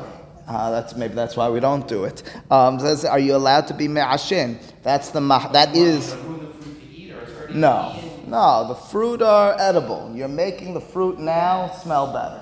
Uh, 0.47 0.71
that's 0.71 0.95
maybe 0.95 1.13
that's 1.13 1.38
why 1.38 1.49
we 1.49 1.60
don't 1.60 1.88
do 1.88 2.03
it. 2.03 2.23
Um, 2.51 2.79
says, 2.79 3.06
are 3.06 3.19
you 3.19 3.36
allowed 3.36 3.67
to 3.67 3.73
be 3.73 3.88
me'ashin? 3.88 4.60
That's 4.84 5.10
the 5.10 5.21
mah- 5.21 5.51
that 5.53 5.75
is 5.75 6.13
Ruin 6.15 6.39
the 6.39 6.53
fruit 6.53 6.62
to 6.63 6.97
eat, 6.97 7.12
or 7.12 7.21
it's 7.21 7.32
already 7.38 7.53
no, 7.53 7.99
no. 8.27 8.67
The 8.67 8.75
fruit 8.75 9.21
are 9.21 9.56
edible. 9.60 10.12
You're 10.13 10.27
making 10.27 10.73
the 10.73 10.82
fruit 10.82 11.17
now 11.19 11.71
smell 11.82 12.12
better. 12.12 12.41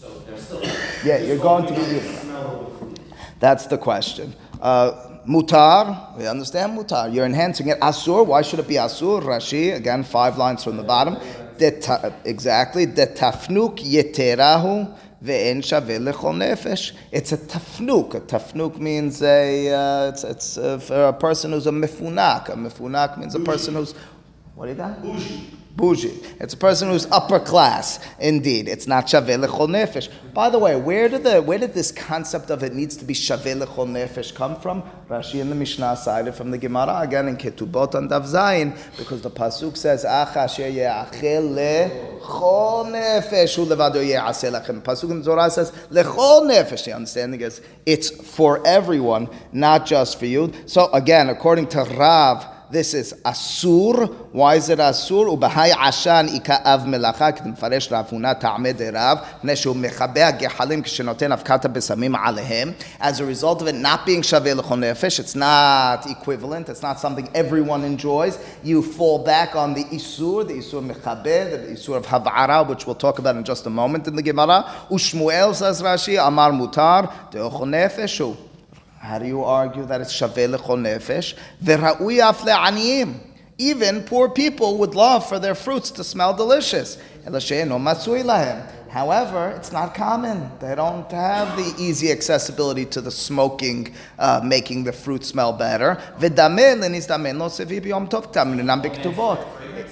so 0.00 0.18
they're 0.20 0.38
still. 0.38 0.62
Yeah, 1.04 1.18
you're 1.18 1.38
going 1.38 1.66
to 1.66 1.74
be 1.74 1.80
eating 1.82 2.28
them. 2.28 2.94
That's 3.38 3.66
the 3.66 3.76
question. 3.76 4.34
Uh, 4.60 5.18
mutar, 5.28 6.16
we 6.16 6.26
understand 6.26 6.78
mutar. 6.78 7.12
You're 7.12 7.26
enhancing 7.26 7.68
it. 7.68 7.78
Asur, 7.80 8.26
why 8.26 8.40
should 8.40 8.60
it 8.60 8.68
be 8.68 8.74
asur? 8.74 9.22
Rashi, 9.22 9.74
again, 9.74 10.04
five 10.04 10.38
lines 10.38 10.64
from 10.64 10.78
the 10.78 10.82
bottom. 10.82 11.18
Exactly. 11.58 12.84
The 12.86 13.06
tafnuk 13.06 13.78
yeterahu 13.78 14.96
ve'en 15.22 15.62
shaveh 15.62 15.98
lechol 15.98 16.34
nefesh. 16.36 16.92
It's 17.12 17.32
a 17.32 17.38
tafnuk. 17.38 18.14
A 18.14 18.20
tafnuk 18.20 18.78
means 18.78 19.22
a, 19.22 19.70
uh, 19.72 20.08
it's, 20.08 20.24
it's 20.24 20.58
uh, 20.58 20.78
for 20.78 21.06
a 21.06 21.12
person 21.12 21.52
who's 21.52 21.66
a 21.66 21.70
mifunak. 21.70 22.48
A 22.48 22.52
mifunak 22.52 23.18
means 23.18 23.34
a 23.34 23.40
person 23.40 23.74
who's, 23.74 23.94
what 24.54 24.66
do 24.66 24.72
you 24.72 24.76
got? 24.76 24.98
Bougie. 25.76 26.24
It's 26.40 26.54
a 26.54 26.56
person 26.56 26.88
who's 26.88 27.04
upper 27.12 27.38
class. 27.38 28.00
Indeed, 28.18 28.66
it's 28.66 28.86
not 28.86 29.06
shaveh 29.06 29.44
lechol 29.44 29.68
nefesh. 29.68 30.08
By 30.32 30.48
the 30.48 30.58
way, 30.58 30.74
where 30.74 31.06
did 31.10 31.22
the 31.22 31.42
where 31.42 31.58
did 31.58 31.74
this 31.74 31.92
concept 31.92 32.48
of 32.48 32.62
it 32.62 32.72
needs 32.72 32.96
to 32.96 33.04
be 33.04 33.12
shaveh 33.12 33.62
lechol 33.62 33.86
nefesh 33.86 34.34
come 34.34 34.58
from? 34.58 34.82
Rashi 35.10 35.38
in 35.38 35.50
the 35.50 35.54
Mishnah 35.54 35.96
cited 35.98 36.34
from 36.34 36.50
the 36.50 36.56
Gemara 36.56 37.00
again 37.00 37.28
in 37.28 37.36
Ketubot 37.36 37.94
and 37.94 38.10
Daf 38.10 38.22
Zayin 38.22 38.74
because 38.96 39.20
the 39.20 39.30
pasuk 39.30 39.76
says 39.76 40.06
"Ach 40.06 40.34
asher 40.34 40.68
ye'achel 40.68 41.50
lechol 41.54 42.86
nefesh 42.86 43.56
hu 43.56 43.66
levado 43.66 43.96
ye'aseh 43.96 44.50
lachem." 44.50 44.80
Pasuk 44.80 45.10
in 45.10 45.22
Torah 45.22 45.50
says 45.50 45.72
lechol 45.90 46.50
nefesh. 46.50 46.86
The 46.86 46.94
understanding 46.94 47.42
is 47.42 47.60
it's 47.84 48.08
for 48.08 48.66
everyone, 48.66 49.28
not 49.52 49.84
just 49.84 50.18
for 50.18 50.24
you. 50.24 50.52
So 50.64 50.90
again, 50.92 51.28
according 51.28 51.66
to 51.68 51.84
Rav 51.84 52.55
this 52.70 52.94
is 52.94 53.14
asur. 53.24 54.12
Why 54.32 54.56
is 54.56 54.68
it 54.68 54.78
asur? 54.78 55.36
Ubahay 55.36 55.70
ashan 55.70 56.28
ikav 56.28 56.84
melacha 56.86 57.36
k'dem 57.36 57.58
faresh 57.58 57.88
ravuna 57.90 58.38
ta'ame 58.38 58.72
derav 58.72 59.24
neshu 59.42 59.74
mechabeh 59.74 60.40
gehalim 60.40 60.82
k'shenoten 60.82 61.36
avkata 61.36 61.72
besamim 61.72 62.16
alehem. 62.16 62.74
As 63.00 63.20
a 63.20 63.24
result 63.24 63.62
of 63.62 63.68
it 63.68 63.74
not 63.74 64.04
being 64.04 64.22
shaveh 64.22 64.58
lechol 64.58 64.78
nefesh, 64.78 65.20
it's 65.20 65.36
not 65.36 66.10
equivalent. 66.10 66.68
It's 66.68 66.82
not 66.82 66.98
something 66.98 67.28
everyone 67.34 67.84
enjoys. 67.84 68.38
You 68.62 68.82
fall 68.82 69.24
back 69.24 69.54
on 69.54 69.74
the 69.74 69.84
isur, 69.84 70.46
the 70.46 70.54
isur 70.54 70.84
mechabeh, 70.84 71.22
the 71.22 71.72
isur 71.74 71.96
of 71.96 72.06
havara, 72.06 72.68
which 72.68 72.86
we'll 72.86 72.96
talk 72.96 73.18
about 73.18 73.36
in 73.36 73.44
just 73.44 73.66
a 73.66 73.70
moment 73.70 74.06
in 74.08 74.16
the 74.16 74.22
Gemara. 74.22 74.64
Ushmuel 74.90 75.54
says 75.54 75.82
Rashi, 75.82 76.24
amar 76.24 76.50
mutar 76.50 77.12
de'ochon 77.30 77.70
nefeshu. 77.70 78.36
How 78.98 79.18
do 79.18 79.26
you 79.26 79.44
argue 79.44 79.84
that 79.86 80.00
it's 80.00 80.12
shaveh 80.12 80.56
lechol 80.56 80.78
nefesh? 80.78 81.34
V'ra'ui 81.62 82.20
af 82.20 82.38
le'aniyim. 82.40 83.18
Even 83.58 84.02
poor 84.02 84.28
people 84.28 84.78
would 84.78 84.94
love 84.94 85.26
for 85.26 85.38
their 85.38 85.54
fruits 85.54 85.90
to 85.92 86.04
smell 86.04 86.34
delicious. 86.34 86.98
Ela 87.24 87.40
she'eno 87.40 87.78
matzui 87.78 88.22
lahem. 88.22 88.66
However, 88.96 89.50
it's 89.50 89.72
not 89.72 89.94
common. 89.94 90.50
They 90.58 90.74
don't 90.74 91.12
have 91.12 91.54
the 91.58 91.74
easy 91.78 92.10
accessibility 92.10 92.86
to 92.86 93.02
the 93.02 93.10
smoking, 93.10 93.94
uh, 94.18 94.40
making 94.42 94.84
the 94.84 94.92
fruit 94.94 95.22
smell 95.22 95.52
better. 95.52 96.00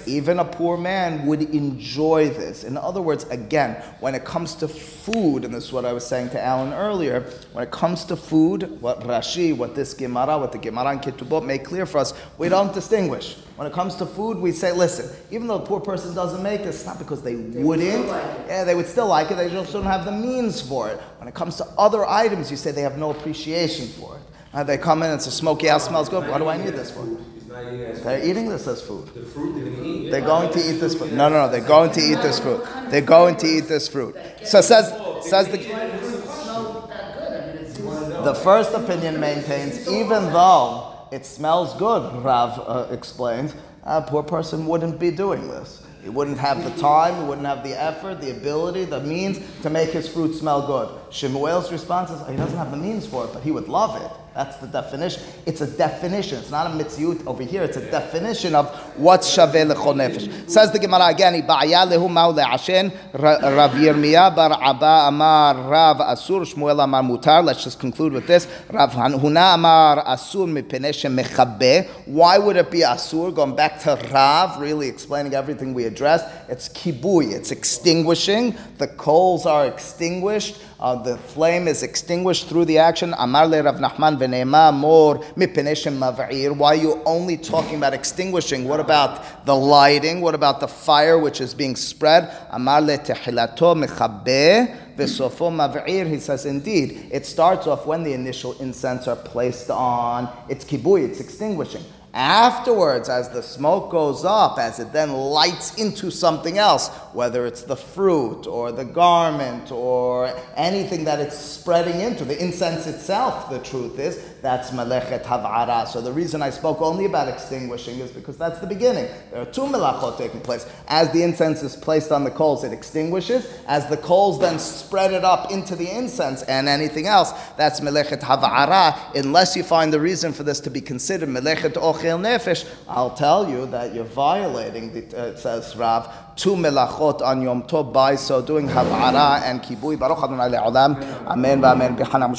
Even 0.07 0.39
a 0.39 0.45
poor 0.45 0.77
man 0.77 1.27
would 1.27 1.41
enjoy 1.53 2.29
this. 2.29 2.63
In 2.63 2.77
other 2.77 3.03
words, 3.03 3.25
again, 3.25 3.73
when 3.99 4.15
it 4.15 4.25
comes 4.25 4.55
to 4.55 4.67
food, 4.67 5.45
and 5.45 5.53
this 5.53 5.65
is 5.65 5.71
what 5.71 5.85
I 5.85 5.93
was 5.93 6.03
saying 6.03 6.31
to 6.31 6.43
Alan 6.43 6.73
earlier, 6.73 7.29
when 7.53 7.63
it 7.63 7.69
comes 7.69 8.05
to 8.05 8.15
food, 8.15 8.81
what 8.81 9.01
Rashi, 9.01 9.55
what 9.55 9.75
this 9.75 9.93
Gemara, 9.93 10.39
what 10.39 10.51
the 10.51 10.57
Gemara 10.57 10.87
and 10.87 11.01
Ketubot 11.03 11.45
make 11.45 11.63
clear 11.63 11.85
for 11.85 11.99
us, 11.99 12.15
we 12.39 12.49
don't 12.49 12.73
distinguish. 12.73 13.37
When 13.55 13.67
it 13.67 13.73
comes 13.73 13.95
to 13.95 14.05
food, 14.05 14.37
we 14.37 14.51
say, 14.51 14.73
listen, 14.73 15.09
even 15.31 15.47
though 15.47 15.55
a 15.55 15.65
poor 15.65 15.79
person 15.79 16.13
doesn't 16.13 16.43
make 16.43 16.63
this, 16.63 16.75
it's 16.75 16.85
not 16.85 16.99
because 16.99 17.21
they 17.21 17.35
wouldn't. 17.35 18.07
Yeah, 18.47 18.65
they 18.65 18.75
would 18.75 18.87
still 18.87 19.07
like 19.07 19.31
it, 19.31 19.35
they 19.35 19.49
just 19.49 19.71
don't 19.71 19.83
have 19.83 20.03
the 20.03 20.11
means 20.11 20.61
for 20.61 20.89
it. 20.89 20.99
When 21.19 21.29
it 21.29 21.33
comes 21.33 21.55
to 21.57 21.65
other 21.77 22.05
items, 22.05 22.51
you 22.51 22.57
say 22.57 22.71
they 22.71 22.81
have 22.81 22.97
no 22.97 23.11
appreciation 23.11 23.87
for 23.87 24.17
it. 24.17 24.21
Uh, 24.53 24.63
they 24.63 24.77
come 24.77 25.03
in, 25.03 25.11
it's 25.11 25.27
a 25.27 25.31
smoky 25.31 25.67
house, 25.67 25.87
smells 25.87 26.09
good. 26.09 26.27
What 26.29 26.39
do 26.39 26.47
I 26.47 26.57
need 26.57 26.73
this 26.73 26.91
for? 26.91 27.05
They're 27.47 28.23
eating 28.25 28.49
this 28.49 28.67
as 28.67 28.81
food. 28.81 29.07
The 29.13 29.23
fruit 29.23 29.53
they're 29.53 29.71
gonna 29.71 29.87
eat. 29.87 30.11
They're 30.11 30.21
going 30.21 30.51
to 30.51 30.59
eat 30.59 30.79
this 30.79 30.95
fruit. 30.95 31.13
No, 31.13 31.29
no, 31.29 31.45
no. 31.45 31.51
They're 31.51 31.61
going 31.61 31.91
to 31.91 32.01
eat 32.01 32.21
this 32.21 32.39
fruit. 32.39 32.65
They're 32.89 33.01
going 33.01 33.37
to 33.37 33.47
eat 33.47 33.61
this 33.61 33.87
fruit. 33.87 34.17
So 34.43 34.59
says 34.59 34.91
says 35.25 35.47
the 35.47 35.61
smell 35.61 36.87
that 36.89 37.17
good. 37.17 37.31
I 37.31 37.53
mean, 37.53 37.63
it 37.63 37.73
seems. 37.73 38.25
the 38.25 38.35
first 38.35 38.73
opinion 38.73 39.19
maintains 39.21 39.87
even 39.87 40.31
though 40.33 40.94
it 41.11 41.25
smells 41.25 41.73
good. 41.75 42.23
Rav 42.23 42.59
uh, 42.67 42.87
explains 42.91 43.53
a 43.83 44.01
poor 44.01 44.23
person 44.23 44.65
wouldn't 44.65 44.99
be 44.99 45.11
doing 45.11 45.47
this. 45.47 45.85
He 46.03 46.09
wouldn't 46.09 46.37
have 46.37 46.63
the 46.63 46.79
time, 46.79 47.15
he 47.15 47.23
wouldn't 47.27 47.47
have 47.47 47.63
the 47.63 47.73
effort, 47.79 48.21
the 48.21 48.31
ability, 48.31 48.85
the 48.85 48.99
means 49.01 49.39
to 49.63 49.69
make 49.69 49.89
his 49.89 50.07
fruit 50.07 50.35
smell 50.35 50.67
good. 50.67 51.04
Shemuel's 51.09 51.71
response 51.71 52.11
is, 52.11 52.21
oh, 52.21 52.31
he 52.31 52.37
doesn't 52.37 52.57
have 52.57 52.71
the 52.71 52.77
means 52.77 53.05
for 53.05 53.25
it, 53.25 53.33
but 53.33 53.43
he 53.43 53.51
would 53.51 53.67
love 53.67 54.01
it. 54.01 54.11
That's 54.35 54.57
the 54.57 54.67
definition. 54.67 55.23
It's 55.45 55.61
a 55.61 55.67
definition. 55.67 56.39
It's 56.39 56.51
not 56.51 56.67
a 56.67 56.69
mitzvut 56.71 57.25
over 57.25 57.41
here. 57.41 57.63
It's 57.63 57.77
a 57.77 57.89
definition 57.89 58.53
of 58.53 58.69
what's 58.97 59.33
shaveh 59.33 59.71
lechol 59.71 59.95
nefesh. 59.95 60.49
Says 60.49 60.73
the 60.73 60.79
Gemara 60.79 61.05
again, 61.05 61.41
"Ibaya 61.41 61.87
lehu 61.89 62.09
ma'u 62.09 62.37
le'ashen." 62.37 62.91
Rav 63.13 63.71
Yirmiyah 63.71 64.35
bar 64.35 64.59
Abba 64.61 65.07
amar 65.07 65.55
Rav 65.55 65.97
Asur 65.99 66.41
Shmuel 66.41 66.83
amar 66.83 67.01
Mutar. 67.01 67.45
Let's 67.45 67.63
just 67.63 67.79
conclude 67.79 68.11
with 68.11 68.27
this. 68.27 68.45
Rav 68.69 68.91
Huna 68.91 69.53
amar 69.53 70.03
Asur 70.03 70.49
mipnei 70.51 70.91
shemechabeh. 70.91 71.87
Why 72.05 72.37
would 72.37 72.57
it 72.57 72.69
be 72.69 72.79
Asur? 72.79 73.33
Going 73.33 73.55
back 73.55 73.79
to 73.83 73.97
Rav, 74.11 74.59
really 74.59 74.89
explaining 74.89 75.33
everything 75.33 75.73
we 75.73 75.85
addressed. 75.85 76.25
It's 76.49 76.67
kibui. 76.67 77.31
It's 77.31 77.51
extinguishing. 77.51 78.53
The 78.79 78.87
coals 78.87 79.45
are 79.45 79.65
extinguished. 79.65 80.57
Uh, 80.77 80.95
the 81.01 81.17
flame 81.17 81.67
is 81.67 81.83
extinguished 81.83 82.47
through 82.47 82.65
the 82.65 82.77
action. 82.77 83.13
Amar 83.17 83.47
le 83.47 83.63
Rav 83.63 83.75
Nachman 83.77 84.17
v'neema 84.17 84.73
mor 84.73 85.19
mipnei 85.35 85.75
mav'ir. 85.97 86.55
Why 86.55 86.73
are 86.73 86.75
you 86.75 87.01
only 87.05 87.37
talking 87.37 87.75
about 87.75 87.93
extinguishing? 87.93 88.67
What 88.67 88.81
about 88.81 89.45
the 89.45 89.55
lighting? 89.55 90.19
What 90.19 90.35
about 90.35 90.59
the 90.59 90.67
fire 90.67 91.17
which 91.17 91.39
is 91.39 91.53
being 91.53 91.77
spread? 91.77 92.29
Amar 92.51 92.81
le 92.81 92.97
tehilato 92.97 93.73
mechabeh 93.73 94.95
v'sofo 94.97 95.49
mav'ir. 95.49 96.09
He 96.09 96.19
says, 96.19 96.45
indeed, 96.45 97.07
it 97.09 97.25
starts 97.25 97.67
off 97.67 97.85
when 97.85 98.03
the 98.03 98.11
initial 98.11 98.53
incense 98.59 99.07
are 99.07 99.15
placed 99.15 99.69
on. 99.69 100.29
It's 100.49 100.65
kibui. 100.65 101.07
It's 101.07 101.21
extinguishing. 101.21 101.83
Afterwards, 102.15 103.09
as 103.09 103.27
the 103.27 103.43
smoke 103.43 103.91
goes 103.91 104.23
up, 104.23 104.57
as 104.57 104.79
it 104.79 104.93
then 104.93 105.11
lights 105.11 105.75
into 105.75 106.09
something 106.09 106.57
else, 106.57 106.87
whether 107.11 107.45
it's 107.45 107.63
the 107.63 107.75
fruit 107.75 108.47
or 108.47 108.71
the 108.71 108.85
garment 108.85 109.69
or 109.69 110.33
anything 110.55 111.03
that 111.03 111.19
it's 111.19 111.37
spreading 111.37 111.99
into, 111.99 112.23
the 112.23 112.41
incense 112.41 112.87
itself, 112.87 113.49
the 113.49 113.59
truth 113.59 113.99
is, 113.99 114.17
that's 114.41 114.71
melechet 114.71 115.23
hav'ara. 115.23 115.85
So 115.89 115.99
the 115.99 116.13
reason 116.13 116.41
I 116.41 116.51
spoke 116.51 116.81
only 116.81 117.03
about 117.03 117.27
extinguishing 117.27 117.99
is 117.99 118.11
because 118.11 118.37
that's 118.37 118.59
the 118.59 118.67
beginning. 118.67 119.09
There 119.31 119.41
are 119.41 119.45
two 119.45 119.63
melachot 119.63 120.17
taking 120.17 120.39
place. 120.39 120.65
As 120.87 121.11
the 121.11 121.21
incense 121.21 121.63
is 121.63 121.75
placed 121.75 122.13
on 122.13 122.23
the 122.23 122.31
coals, 122.31 122.63
it 122.63 122.71
extinguishes. 122.71 123.45
As 123.67 123.87
the 123.87 123.97
coals 123.97 124.39
then 124.39 124.57
spread 124.59 125.11
it 125.11 125.25
up 125.25 125.51
into 125.51 125.75
the 125.75 125.93
incense 125.93 126.43
and 126.43 126.69
anything 126.69 127.07
else, 127.07 127.33
that's 127.57 127.81
melechet 127.81 128.21
hav'ara. 128.21 129.15
Unless 129.15 129.57
you 129.57 129.63
find 129.63 129.91
the 129.91 129.99
reason 129.99 130.31
for 130.31 130.43
this 130.43 130.61
to 130.61 130.69
be 130.69 130.79
considered 130.79 131.27
melechet 131.27 131.75
nefesh, 132.13 132.69
I'll 132.87 133.15
tell 133.15 133.49
you 133.49 133.65
that 133.67 133.93
you're 133.93 134.03
violating, 134.03 134.93
the, 134.93 135.19
uh, 135.19 135.25
it 135.27 135.39
says 135.39 135.75
Rav, 135.75 136.35
two 136.35 136.55
melachot 136.55 137.21
on 137.21 137.41
Yom 137.41 137.63
Tov 137.63 137.93
by 137.93 138.15
so 138.15 138.41
doing 138.41 138.67
hav'ara 138.67 139.41
and 139.43 139.61
kibui. 139.61 139.97
Baruch 139.97 140.23
Adonai 140.23 140.49
le'olam. 140.49 141.01
Amen. 141.27 141.61
B'chana 141.61 142.29